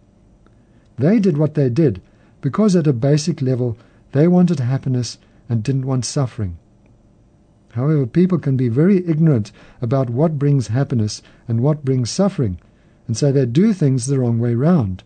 They 0.99 1.19
did 1.19 1.37
what 1.37 1.55
they 1.55 1.69
did 1.69 2.01
because 2.41 2.75
at 2.77 2.87
a 2.87 2.93
basic 2.93 3.41
level 3.43 3.77
they 4.13 4.29
wanted 4.29 4.61
happiness 4.61 5.19
and 5.49 5.63
didn't 5.63 5.87
want 5.87 6.05
suffering. 6.05 6.59
However, 7.73 8.07
people 8.07 8.39
can 8.39 8.57
be 8.57 8.69
very 8.69 9.07
ignorant 9.07 9.53
about 9.81 10.11
what 10.11 10.39
brings 10.39 10.69
happiness 10.69 11.23
and 11.49 11.61
what 11.61 11.85
brings 11.85 12.11
suffering, 12.11 12.59
and 13.07 13.17
so 13.17 13.33
they 13.33 13.47
do 13.47 13.73
things 13.73 14.07
the 14.07 14.19
wrong 14.19 14.39
way 14.39 14.55
round. 14.55 15.03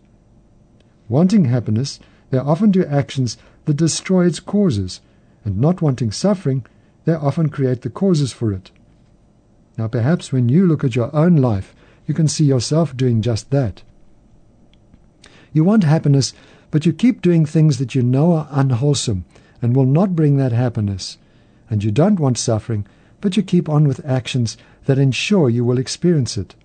Wanting 1.09 1.45
happiness, 1.45 1.99
they 2.29 2.37
often 2.37 2.71
do 2.71 2.85
actions 2.85 3.37
that 3.65 3.75
destroy 3.75 4.25
its 4.25 4.39
causes, 4.39 5.01
and 5.43 5.59
not 5.59 5.81
wanting 5.81 6.11
suffering, 6.11 6.65
they 7.05 7.13
often 7.13 7.49
create 7.49 7.81
the 7.81 7.89
causes 7.89 8.33
for 8.33 8.51
it. 8.51 8.71
Now, 9.77 9.87
perhaps 9.87 10.31
when 10.31 10.49
you 10.49 10.65
look 10.65 10.83
at 10.83 10.95
your 10.95 11.15
own 11.15 11.37
life, 11.37 11.73
you 12.05 12.13
can 12.13 12.27
see 12.27 12.45
yourself 12.45 12.95
doing 12.95 13.21
just 13.21 13.51
that. 13.51 13.83
You 15.53 15.63
want 15.63 15.83
happiness, 15.83 16.33
but 16.71 16.85
you 16.85 16.93
keep 16.93 17.21
doing 17.21 17.45
things 17.45 17.77
that 17.77 17.95
you 17.95 18.01
know 18.01 18.33
are 18.33 18.47
unwholesome 18.51 19.25
and 19.61 19.75
will 19.75 19.85
not 19.85 20.15
bring 20.15 20.37
that 20.37 20.51
happiness 20.51 21.17
and 21.69 21.83
you 21.83 21.91
don't 21.91 22.19
want 22.19 22.37
suffering, 22.37 22.85
but 23.21 23.35
you 23.35 23.43
keep 23.43 23.67
on 23.67 23.87
with 23.87 24.05
actions 24.05 24.57
that 24.85 24.99
ensure 24.99 25.49
you 25.49 25.65
will 25.65 25.77
experience 25.77 26.37
it. 26.37 26.55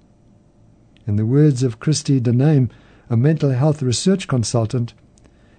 In 1.07 1.17
the 1.17 1.27
words 1.27 1.63
of 1.63 1.81
Christy 1.81 2.21
Dename, 2.21 2.71
a 3.11 3.17
mental 3.17 3.51
health 3.51 3.83
research 3.83 4.29
consultant, 4.29 4.95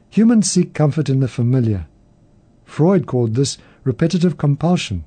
humans 0.10 0.50
seek 0.50 0.74
comfort 0.74 1.10
in 1.10 1.20
the 1.20 1.28
familiar. 1.28 1.88
Freud 2.66 3.06
called 3.06 3.36
this 3.36 3.58
repetitive 3.84 4.38
compulsion, 4.38 5.04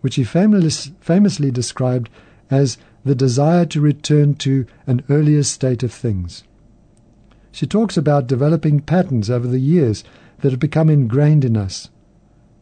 which 0.00 0.16
he 0.16 0.24
famously 0.24 1.50
described 1.50 2.10
as 2.50 2.78
the 3.04 3.14
desire 3.14 3.64
to 3.66 3.80
return 3.80 4.34
to 4.34 4.66
an 4.86 5.02
earlier 5.08 5.42
state 5.42 5.82
of 5.82 5.92
things. 5.92 6.44
She 7.52 7.66
talks 7.66 7.96
about 7.96 8.26
developing 8.26 8.80
patterns 8.80 9.30
over 9.30 9.46
the 9.46 9.58
years 9.58 10.04
that 10.40 10.50
have 10.50 10.60
become 10.60 10.90
ingrained 10.90 11.44
in 11.44 11.56
us 11.56 11.88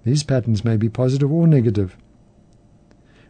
these 0.09 0.23
patterns 0.23 0.65
may 0.65 0.79
be 0.79 0.89
positive 0.89 1.31
or 1.31 1.47
negative. 1.47 1.95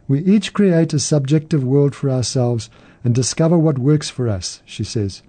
We 0.07 0.23
each 0.23 0.53
create 0.53 0.93
a 0.93 0.99
subjective 0.99 1.61
world 1.61 1.93
for 1.93 2.09
ourselves 2.09 2.69
and 3.03 3.15
discover 3.15 3.57
what 3.57 3.79
works 3.79 4.09
for 4.09 4.27
us, 4.27 4.61
she 4.65 4.83
says. 4.83 5.21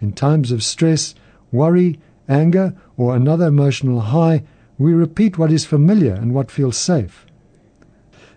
In 0.00 0.12
times 0.12 0.52
of 0.52 0.62
stress, 0.62 1.14
worry, 1.50 1.98
anger, 2.28 2.74
or 2.96 3.14
another 3.16 3.46
emotional 3.46 4.00
high, 4.00 4.42
we 4.78 4.92
repeat 4.92 5.38
what 5.38 5.52
is 5.52 5.64
familiar 5.64 6.14
and 6.14 6.34
what 6.34 6.50
feels 6.50 6.76
safe. 6.76 7.26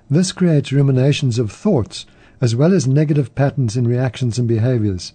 This 0.10 0.32
creates 0.32 0.72
ruminations 0.72 1.38
of 1.38 1.52
thoughts 1.52 2.06
as 2.42 2.56
well 2.56 2.74
as 2.74 2.88
negative 2.88 3.36
patterns 3.36 3.76
in 3.76 3.88
reactions 3.88 4.39
and 4.39 4.48
behaviors. 4.48 5.13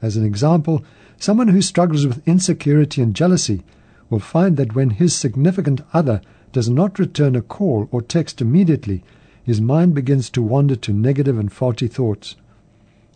As 0.00 0.16
an 0.16 0.24
example, 0.24 0.84
someone 1.18 1.48
who 1.48 1.62
struggles 1.62 2.06
with 2.06 2.26
insecurity 2.26 3.02
and 3.02 3.14
jealousy 3.14 3.62
will 4.08 4.20
find 4.20 4.56
that 4.56 4.74
when 4.74 4.90
his 4.90 5.14
significant 5.14 5.80
other 5.92 6.20
does 6.52 6.68
not 6.68 6.98
return 6.98 7.36
a 7.36 7.42
call 7.42 7.88
or 7.90 8.00
text 8.00 8.40
immediately, 8.40 9.04
his 9.42 9.60
mind 9.60 9.94
begins 9.94 10.30
to 10.30 10.42
wander 10.42 10.76
to 10.76 10.92
negative 10.92 11.38
and 11.38 11.52
faulty 11.52 11.88
thoughts. 11.88 12.36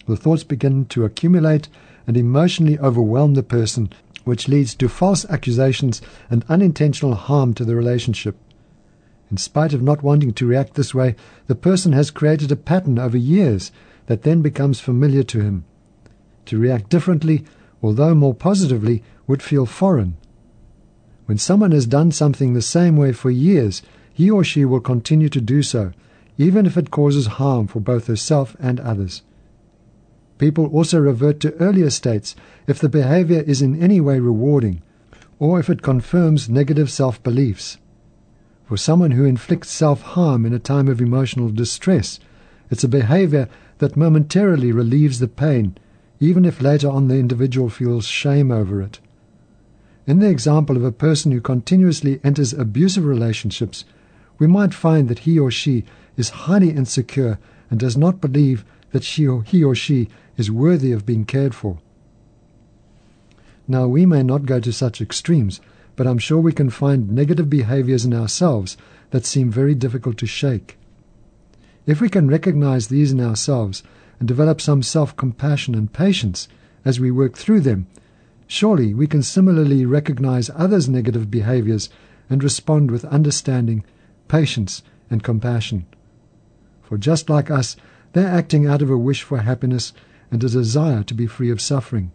The 0.06 0.16
thoughts 0.16 0.44
begin 0.44 0.86
to 0.86 1.04
accumulate 1.04 1.68
and 2.06 2.16
emotionally 2.16 2.78
overwhelm 2.78 3.34
the 3.34 3.42
person, 3.42 3.90
which 4.24 4.48
leads 4.48 4.74
to 4.76 4.88
false 4.88 5.24
accusations 5.26 6.02
and 6.28 6.44
unintentional 6.48 7.14
harm 7.14 7.54
to 7.54 7.64
the 7.64 7.76
relationship. 7.76 8.36
In 9.30 9.36
spite 9.36 9.72
of 9.72 9.82
not 9.82 10.02
wanting 10.02 10.32
to 10.32 10.46
react 10.46 10.74
this 10.74 10.94
way, 10.94 11.14
the 11.46 11.54
person 11.54 11.92
has 11.92 12.10
created 12.10 12.50
a 12.50 12.56
pattern 12.56 12.98
over 12.98 13.16
years 13.16 13.70
that 14.06 14.22
then 14.22 14.42
becomes 14.42 14.80
familiar 14.80 15.22
to 15.22 15.40
him. 15.40 15.64
To 16.46 16.58
react 16.58 16.90
differently, 16.90 17.44
although 17.80 18.14
more 18.14 18.34
positively, 18.34 19.04
would 19.28 19.42
feel 19.42 19.66
foreign. 19.66 20.16
When 21.26 21.38
someone 21.38 21.70
has 21.70 21.86
done 21.86 22.10
something 22.10 22.54
the 22.54 22.62
same 22.62 22.96
way 22.96 23.12
for 23.12 23.30
years, 23.30 23.82
he 24.12 24.28
or 24.28 24.42
she 24.42 24.64
will 24.64 24.80
continue 24.80 25.28
to 25.28 25.40
do 25.40 25.62
so, 25.62 25.92
even 26.36 26.66
if 26.66 26.76
it 26.76 26.90
causes 26.90 27.38
harm 27.38 27.68
for 27.68 27.78
both 27.78 28.08
herself 28.08 28.56
and 28.58 28.80
others. 28.80 29.22
People 30.40 30.68
also 30.68 30.98
revert 30.98 31.38
to 31.40 31.54
earlier 31.56 31.90
states 31.90 32.34
if 32.66 32.78
the 32.78 32.88
behavior 32.88 33.42
is 33.42 33.60
in 33.60 33.82
any 33.82 34.00
way 34.00 34.20
rewarding, 34.20 34.80
or 35.38 35.60
if 35.60 35.68
it 35.68 35.82
confirms 35.82 36.48
negative 36.48 36.90
self 36.90 37.22
beliefs. 37.22 37.76
For 38.64 38.78
someone 38.78 39.10
who 39.10 39.26
inflicts 39.26 39.68
self 39.70 40.00
harm 40.00 40.46
in 40.46 40.54
a 40.54 40.58
time 40.58 40.88
of 40.88 40.98
emotional 40.98 41.50
distress, 41.50 42.18
it's 42.70 42.82
a 42.82 42.88
behavior 42.88 43.50
that 43.80 43.98
momentarily 43.98 44.72
relieves 44.72 45.18
the 45.18 45.28
pain, 45.28 45.76
even 46.20 46.46
if 46.46 46.62
later 46.62 46.88
on 46.88 47.08
the 47.08 47.18
individual 47.18 47.68
feels 47.68 48.06
shame 48.06 48.50
over 48.50 48.80
it. 48.80 48.98
In 50.06 50.20
the 50.20 50.30
example 50.30 50.74
of 50.78 50.84
a 50.84 50.90
person 50.90 51.32
who 51.32 51.42
continuously 51.42 52.18
enters 52.24 52.54
abusive 52.54 53.04
relationships, 53.04 53.84
we 54.38 54.46
might 54.46 54.72
find 54.72 55.10
that 55.10 55.20
he 55.28 55.38
or 55.38 55.50
she 55.50 55.84
is 56.16 56.30
highly 56.30 56.70
insecure 56.70 57.38
and 57.68 57.78
does 57.78 57.98
not 57.98 58.22
believe 58.22 58.64
that 58.92 59.04
she 59.04 59.26
or 59.26 59.42
he 59.42 59.62
or 59.62 59.74
she 59.74 60.08
is 60.40 60.50
worthy 60.50 60.90
of 60.90 61.06
being 61.06 61.24
cared 61.24 61.54
for. 61.54 61.78
Now, 63.68 63.86
we 63.86 64.04
may 64.04 64.24
not 64.24 64.46
go 64.46 64.58
to 64.58 64.72
such 64.72 65.00
extremes, 65.00 65.60
but 65.94 66.08
I'm 66.08 66.18
sure 66.18 66.40
we 66.40 66.52
can 66.52 66.70
find 66.70 67.12
negative 67.12 67.48
behaviors 67.48 68.04
in 68.04 68.12
ourselves 68.12 68.76
that 69.10 69.24
seem 69.24 69.52
very 69.52 69.76
difficult 69.76 70.16
to 70.18 70.26
shake. 70.26 70.76
If 71.86 72.00
we 72.00 72.08
can 72.08 72.26
recognize 72.26 72.88
these 72.88 73.12
in 73.12 73.20
ourselves 73.20 73.84
and 74.18 74.26
develop 74.26 74.60
some 74.60 74.82
self 74.82 75.16
compassion 75.16 75.76
and 75.76 75.92
patience 75.92 76.48
as 76.84 76.98
we 76.98 77.12
work 77.12 77.36
through 77.36 77.60
them, 77.60 77.86
Surely 78.52 78.92
we 78.94 79.06
can 79.06 79.22
similarly 79.22 79.86
recognize 79.86 80.50
others' 80.56 80.88
negative 80.88 81.30
behaviors 81.30 81.88
and 82.28 82.42
respond 82.42 82.90
with 82.90 83.04
understanding, 83.04 83.84
patience, 84.26 84.82
and 85.08 85.22
compassion. 85.22 85.86
For 86.82 86.98
just 86.98 87.30
like 87.30 87.48
us, 87.48 87.76
they're 88.12 88.26
acting 88.26 88.66
out 88.66 88.82
of 88.82 88.90
a 88.90 88.98
wish 88.98 89.22
for 89.22 89.38
happiness 89.38 89.92
and 90.30 90.42
a 90.42 90.48
desire 90.48 91.02
to 91.04 91.14
be 91.14 91.26
free 91.26 91.50
of 91.50 91.60
suffering. 91.60 92.12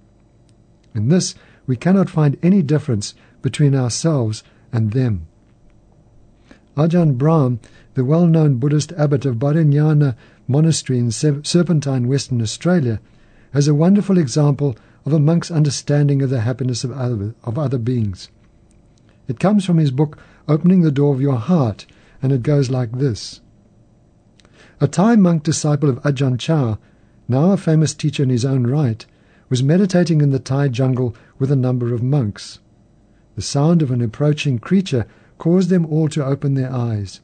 In 0.93 1.09
this, 1.09 1.35
we 1.67 1.75
cannot 1.75 2.09
find 2.09 2.37
any 2.41 2.61
difference 2.61 3.13
between 3.41 3.75
ourselves 3.75 4.43
and 4.71 4.93
them. 4.93 5.27
Ajahn 6.77 7.17
Brahm, 7.17 7.59
the 7.93 8.05
well-known 8.05 8.55
Buddhist 8.55 8.91
abbot 8.93 9.25
of 9.25 9.35
Bodhinyana 9.35 10.15
Monastery 10.47 10.99
in 10.99 11.11
Serpentine, 11.11 12.07
Western 12.07 12.41
Australia, 12.41 12.99
has 13.53 13.67
a 13.67 13.73
wonderful 13.73 14.17
example 14.17 14.75
of 15.05 15.13
a 15.13 15.19
monk's 15.19 15.49
understanding 15.49 16.21
of 16.21 16.29
the 16.29 16.41
happiness 16.41 16.83
of 16.83 16.91
other, 16.91 17.33
of 17.43 17.57
other 17.57 17.77
beings. 17.77 18.29
It 19.27 19.39
comes 19.39 19.65
from 19.65 19.77
his 19.77 19.91
book 19.91 20.17
Opening 20.47 20.81
the 20.81 20.91
Door 20.91 21.15
of 21.15 21.21
Your 21.21 21.37
Heart, 21.37 21.85
and 22.21 22.31
it 22.31 22.43
goes 22.43 22.69
like 22.69 22.91
this. 22.91 23.41
A 24.81 24.87
Thai 24.87 25.15
monk 25.15 25.43
disciple 25.43 25.89
of 25.89 26.01
Ajahn 26.03 26.37
Chah, 26.37 26.77
now 27.27 27.51
a 27.51 27.57
famous 27.57 27.93
teacher 27.93 28.23
in 28.23 28.29
his 28.29 28.45
own 28.45 28.67
right, 28.67 29.05
was 29.49 29.63
meditating 29.63 30.21
in 30.21 30.31
the 30.31 30.39
Thai 30.39 30.67
jungle 30.69 31.15
with 31.37 31.51
a 31.51 31.55
number 31.55 31.93
of 31.93 32.03
monks. 32.03 32.59
The 33.35 33.41
sound 33.41 33.81
of 33.81 33.91
an 33.91 34.01
approaching 34.01 34.59
creature 34.59 35.05
caused 35.37 35.69
them 35.69 35.85
all 35.85 36.07
to 36.09 36.25
open 36.25 36.53
their 36.53 36.71
eyes. 36.71 37.19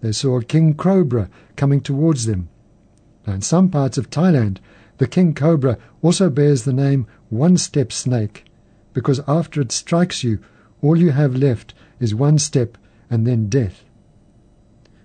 They 0.00 0.12
saw 0.12 0.38
a 0.38 0.44
king 0.44 0.74
cobra 0.74 1.28
coming 1.56 1.80
towards 1.80 2.26
them. 2.26 2.48
Now, 3.26 3.34
in 3.34 3.42
some 3.42 3.68
parts 3.68 3.98
of 3.98 4.10
Thailand, 4.10 4.58
the 4.98 5.06
king 5.06 5.34
cobra 5.34 5.78
also 6.02 6.30
bears 6.30 6.64
the 6.64 6.72
name 6.72 7.06
one 7.28 7.56
step 7.56 7.92
snake, 7.92 8.44
because 8.92 9.20
after 9.26 9.60
it 9.60 9.72
strikes 9.72 10.24
you, 10.24 10.38
all 10.82 10.96
you 10.96 11.10
have 11.10 11.36
left 11.36 11.74
is 11.98 12.14
one 12.14 12.38
step 12.38 12.78
and 13.10 13.26
then 13.26 13.48
death. 13.48 13.84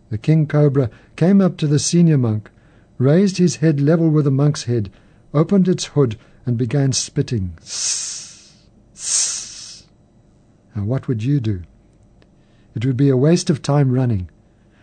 The 0.09 0.17
king 0.17 0.47
cobra 0.47 0.89
came 1.15 1.41
up 1.41 1.57
to 1.57 1.67
the 1.67 1.79
senior 1.79 2.17
monk, 2.17 2.49
raised 2.97 3.37
his 3.37 3.57
head 3.57 3.81
level 3.81 4.09
with 4.09 4.25
the 4.25 4.31
monk's 4.31 4.63
head, 4.63 4.91
opened 5.33 5.67
its 5.67 5.85
hood, 5.85 6.17
and 6.45 6.57
began 6.57 6.91
spitting. 6.91 7.57
Now, 10.75 10.83
what 10.83 11.07
would 11.07 11.23
you 11.23 11.39
do? 11.39 11.63
It 12.75 12.85
would 12.85 12.97
be 12.97 13.09
a 13.09 13.17
waste 13.17 13.49
of 13.49 13.61
time 13.61 13.91
running. 13.91 14.29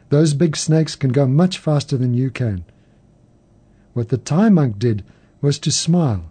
Those 0.09 0.35
big 0.35 0.57
snakes 0.57 0.97
can 0.97 1.13
go 1.13 1.27
much 1.27 1.59
faster 1.59 1.97
than 1.97 2.15
you 2.15 2.31
can. 2.31 2.65
What 3.93 4.09
the 4.09 4.19
Thai 4.19 4.49
monk 4.49 4.79
did 4.79 5.05
was 5.41 5.59
to 5.61 5.71
smile, 5.71 6.31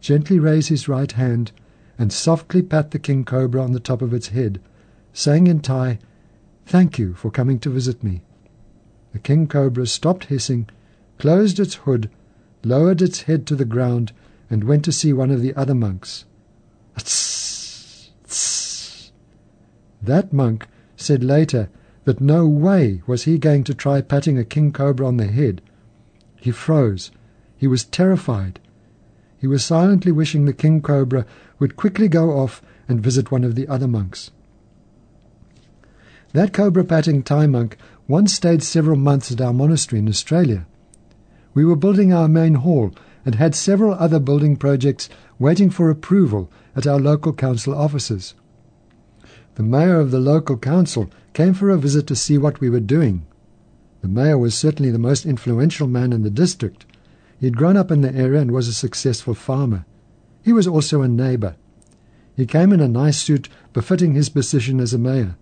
gently 0.00 0.38
raise 0.38 0.68
his 0.68 0.88
right 0.88 1.12
hand, 1.12 1.52
and 1.98 2.12
softly 2.12 2.62
pat 2.62 2.90
the 2.90 2.98
king 2.98 3.24
cobra 3.24 3.62
on 3.62 3.72
the 3.72 3.80
top 3.80 4.02
of 4.02 4.12
its 4.12 4.28
head, 4.28 4.60
saying 5.12 5.46
in 5.46 5.60
Thai, 5.60 5.98
Thank 6.66 6.98
you 6.98 7.14
for 7.14 7.30
coming 7.30 7.58
to 7.60 7.70
visit 7.70 8.02
me. 8.02 8.22
The 9.12 9.18
king 9.18 9.46
cobra 9.46 9.86
stopped 9.86 10.24
hissing, 10.24 10.68
closed 11.18 11.60
its 11.60 11.74
hood, 11.74 12.10
lowered 12.62 13.02
its 13.02 13.22
head 13.22 13.46
to 13.46 13.56
the 13.56 13.64
ground, 13.64 14.12
and 14.50 14.64
went 14.64 14.84
to 14.84 14.92
see 14.92 15.12
one 15.12 15.30
of 15.30 15.40
the 15.40 15.54
other 15.54 15.74
monks. 15.74 16.24
That 20.02 20.32
monk 20.32 20.68
said 20.96 21.24
later 21.24 21.68
that 22.04 22.20
no 22.20 22.46
way 22.46 23.02
was 23.06 23.24
he 23.24 23.38
going 23.38 23.64
to 23.64 23.74
try 23.74 24.00
patting 24.00 24.38
a 24.38 24.44
king 24.44 24.72
cobra 24.72 25.06
on 25.06 25.16
the 25.16 25.26
head. 25.26 25.62
He 26.40 26.50
froze. 26.50 27.10
He 27.56 27.66
was 27.66 27.84
terrified. 27.84 28.60
He 29.38 29.46
was 29.46 29.64
silently 29.64 30.12
wishing 30.12 30.44
the 30.44 30.52
king 30.52 30.82
cobra 30.82 31.24
would 31.58 31.76
quickly 31.76 32.08
go 32.08 32.32
off 32.32 32.62
and 32.88 33.00
visit 33.00 33.30
one 33.30 33.44
of 33.44 33.54
the 33.54 33.66
other 33.68 33.88
monks. 33.88 34.30
That 36.32 36.52
cobra 36.52 36.84
patting 36.84 37.22
Thai 37.22 37.46
monk 37.46 37.78
once 38.06 38.34
stayed 38.34 38.62
several 38.62 38.96
months 38.96 39.32
at 39.32 39.40
our 39.40 39.52
monastery 39.52 40.00
in 40.00 40.08
Australia. 40.08 40.66
We 41.54 41.64
were 41.64 41.76
building 41.76 42.12
our 42.12 42.28
main 42.28 42.54
hall 42.54 42.92
and 43.24 43.36
had 43.36 43.54
several 43.54 43.94
other 43.94 44.18
building 44.18 44.56
projects 44.56 45.08
waiting 45.38 45.70
for 45.70 45.88
approval 45.88 46.50
at 46.76 46.86
our 46.86 46.98
local 46.98 47.32
council 47.32 47.74
offices. 47.74 48.34
The 49.54 49.62
mayor 49.62 50.00
of 50.00 50.10
the 50.10 50.18
local 50.18 50.58
council 50.58 51.08
came 51.32 51.54
for 51.54 51.70
a 51.70 51.78
visit 51.78 52.08
to 52.08 52.16
see 52.16 52.38
what 52.38 52.60
we 52.60 52.68
were 52.68 52.80
doing. 52.80 53.24
The 54.02 54.08
mayor 54.08 54.36
was 54.36 54.54
certainly 54.54 54.90
the 54.90 54.98
most 54.98 55.24
influential 55.24 55.86
man 55.86 56.12
in 56.12 56.22
the 56.22 56.30
district. 56.30 56.86
He 57.38 57.46
had 57.46 57.56
grown 57.56 57.76
up 57.76 57.90
in 57.90 58.00
the 58.00 58.14
area 58.14 58.40
and 58.40 58.50
was 58.50 58.68
a 58.68 58.74
successful 58.74 59.34
farmer. 59.34 59.86
He 60.42 60.52
was 60.52 60.66
also 60.66 61.02
a 61.02 61.08
neighbour. 61.08 61.56
He 62.36 62.46
came 62.46 62.72
in 62.72 62.80
a 62.80 62.88
nice 62.88 63.18
suit 63.18 63.48
befitting 63.72 64.14
his 64.14 64.28
position 64.28 64.80
as 64.80 64.92
a 64.92 64.98
mayor. 64.98 65.36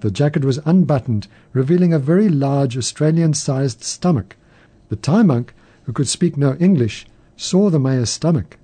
The 0.00 0.10
jacket 0.10 0.44
was 0.44 0.60
unbuttoned, 0.64 1.26
revealing 1.52 1.92
a 1.92 1.98
very 1.98 2.28
large 2.28 2.76
Australian-sized 2.76 3.82
stomach. 3.82 4.36
The 4.92 4.96
Thai 4.96 5.22
monk, 5.22 5.54
who 5.84 5.94
could 5.94 6.06
speak 6.06 6.36
no 6.36 6.54
English, 6.56 7.06
saw 7.34 7.70
the 7.70 7.80
mayor's 7.80 8.10
stomach. 8.10 8.58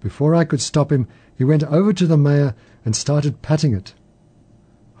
Before 0.00 0.34
I 0.34 0.44
could 0.44 0.62
stop 0.62 0.90
him, 0.90 1.06
he 1.36 1.44
went 1.44 1.64
over 1.64 1.92
to 1.92 2.06
the 2.06 2.16
mayor 2.16 2.54
and 2.82 2.96
started 2.96 3.42
patting 3.42 3.74
it. 3.74 3.92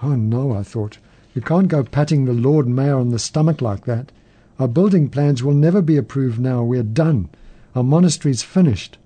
Oh 0.02 0.16
no, 0.16 0.52
I 0.52 0.62
thought. 0.62 0.98
You 1.32 1.40
can't 1.40 1.68
go 1.68 1.82
patting 1.82 2.26
the 2.26 2.34
Lord 2.34 2.68
Mayor 2.68 2.98
on 2.98 3.08
the 3.08 3.18
stomach 3.18 3.62
like 3.62 3.86
that. 3.86 4.12
Our 4.58 4.68
building 4.68 5.08
plans 5.08 5.42
will 5.42 5.54
never 5.54 5.80
be 5.80 5.96
approved 5.96 6.38
now. 6.38 6.62
We're 6.62 6.82
done. 6.82 7.30
Our 7.74 7.82
monastery's 7.82 8.42
finished. 8.42 8.98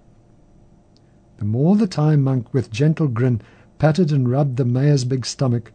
The 1.37 1.45
more 1.45 1.77
the 1.77 1.87
Thai 1.87 2.17
monk 2.17 2.53
with 2.53 2.73
gentle 2.73 3.07
grin 3.07 3.41
patted 3.79 4.11
and 4.11 4.29
rubbed 4.29 4.57
the 4.57 4.65
mayor's 4.65 5.05
big 5.05 5.25
stomach, 5.25 5.71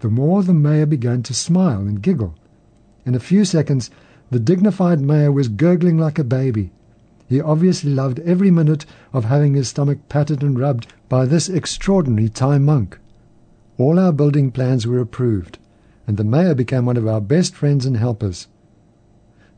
the 0.00 0.08
more 0.08 0.42
the 0.42 0.54
mayor 0.54 0.86
began 0.86 1.22
to 1.24 1.34
smile 1.34 1.80
and 1.80 2.00
giggle. 2.00 2.34
In 3.04 3.14
a 3.14 3.20
few 3.20 3.44
seconds, 3.44 3.90
the 4.30 4.38
dignified 4.38 5.00
mayor 5.00 5.32
was 5.32 5.48
gurgling 5.48 5.98
like 5.98 6.18
a 6.18 6.24
baby. 6.24 6.70
He 7.28 7.40
obviously 7.40 7.90
loved 7.90 8.20
every 8.20 8.50
minute 8.50 8.86
of 9.12 9.24
having 9.24 9.54
his 9.54 9.68
stomach 9.68 9.98
patted 10.08 10.42
and 10.42 10.58
rubbed 10.58 10.86
by 11.08 11.26
this 11.26 11.48
extraordinary 11.48 12.28
Thai 12.28 12.58
monk. 12.58 12.98
All 13.76 13.98
our 13.98 14.12
building 14.12 14.50
plans 14.50 14.86
were 14.86 14.98
approved, 14.98 15.58
and 16.06 16.16
the 16.16 16.24
mayor 16.24 16.54
became 16.54 16.86
one 16.86 16.96
of 16.96 17.06
our 17.06 17.20
best 17.20 17.54
friends 17.54 17.86
and 17.86 17.96
helpers. 17.96 18.48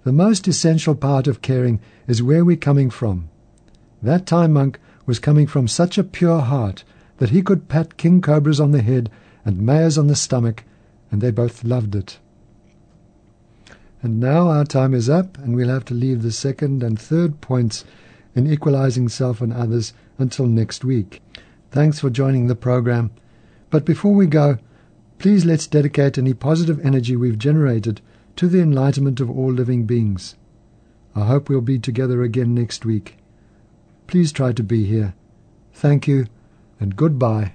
The 0.05 0.13
most 0.13 0.49
essential 0.49 0.95
part 0.95 1.27
of 1.27 1.43
caring 1.43 1.81
is 2.07 2.23
where 2.23 2.45
we're 2.45 2.57
coming 2.57 2.91
from. 2.91 3.29
That 4.03 4.27
Thai 4.27 4.47
monk 4.47 4.81
was 5.07 5.19
coming 5.19 5.47
from 5.47 5.69
such 5.69 5.99
a 5.99 6.05
pure 6.05 6.41
heart 6.41 6.85
that 7.19 7.31
he 7.31 7.43
could 7.43 7.69
pat 7.69 7.97
king 7.97 8.21
cobras 8.21 8.61
on 8.61 8.71
the 8.71 8.83
head 8.83 9.11
and 9.45 9.61
mayors 9.61 9.99
on 9.99 10.07
the 10.07 10.17
stomach, 10.17 10.65
and 11.11 11.21
they 11.21 11.31
both 11.31 11.65
loved 11.65 11.95
it. 11.95 12.19
And 14.03 14.19
now 14.19 14.49
our 14.49 14.65
time 14.65 14.95
is 14.95 15.11
up, 15.11 15.37
and 15.39 15.55
we'll 15.55 15.69
have 15.69 15.85
to 15.87 15.95
leave 15.95 16.23
the 16.23 16.33
second 16.33 16.83
and 16.83 16.99
third 16.99 17.41
points 17.41 17.85
in 18.35 18.51
equalizing 18.51 19.09
self 19.09 19.41
and 19.41 19.53
others 19.53 19.93
until 20.19 20.47
next 20.47 20.85
week. 20.85 21.23
Thanks 21.71 22.01
for 22.01 22.11
joining 22.11 22.47
the 22.47 22.55
program. 22.55 23.11
But 23.69 23.85
before 23.85 24.15
we 24.15 24.27
go, 24.27 24.59
please 25.19 25.45
let's 25.45 25.67
dedicate 25.67 26.19
any 26.19 26.35
positive 26.35 26.85
energy 26.85 27.15
we've 27.15 27.39
generated 27.39 28.01
to 28.37 28.49
the 28.49 28.61
enlightenment 28.61 29.21
of 29.21 29.31
all 29.31 29.53
living 29.53 29.85
beings. 29.85 30.37
I 31.15 31.27
hope 31.27 31.49
we'll 31.49 31.61
be 31.61 31.79
together 31.79 32.23
again 32.23 32.55
next 32.55 32.85
week. 32.85 33.19
Please 34.07 34.33
try 34.33 34.53
to 34.53 34.63
be 34.63 34.85
here. 34.85 35.15
Thank 35.73 36.09
you 36.09 36.27
and 36.81 36.97
goodbye. 36.97 37.55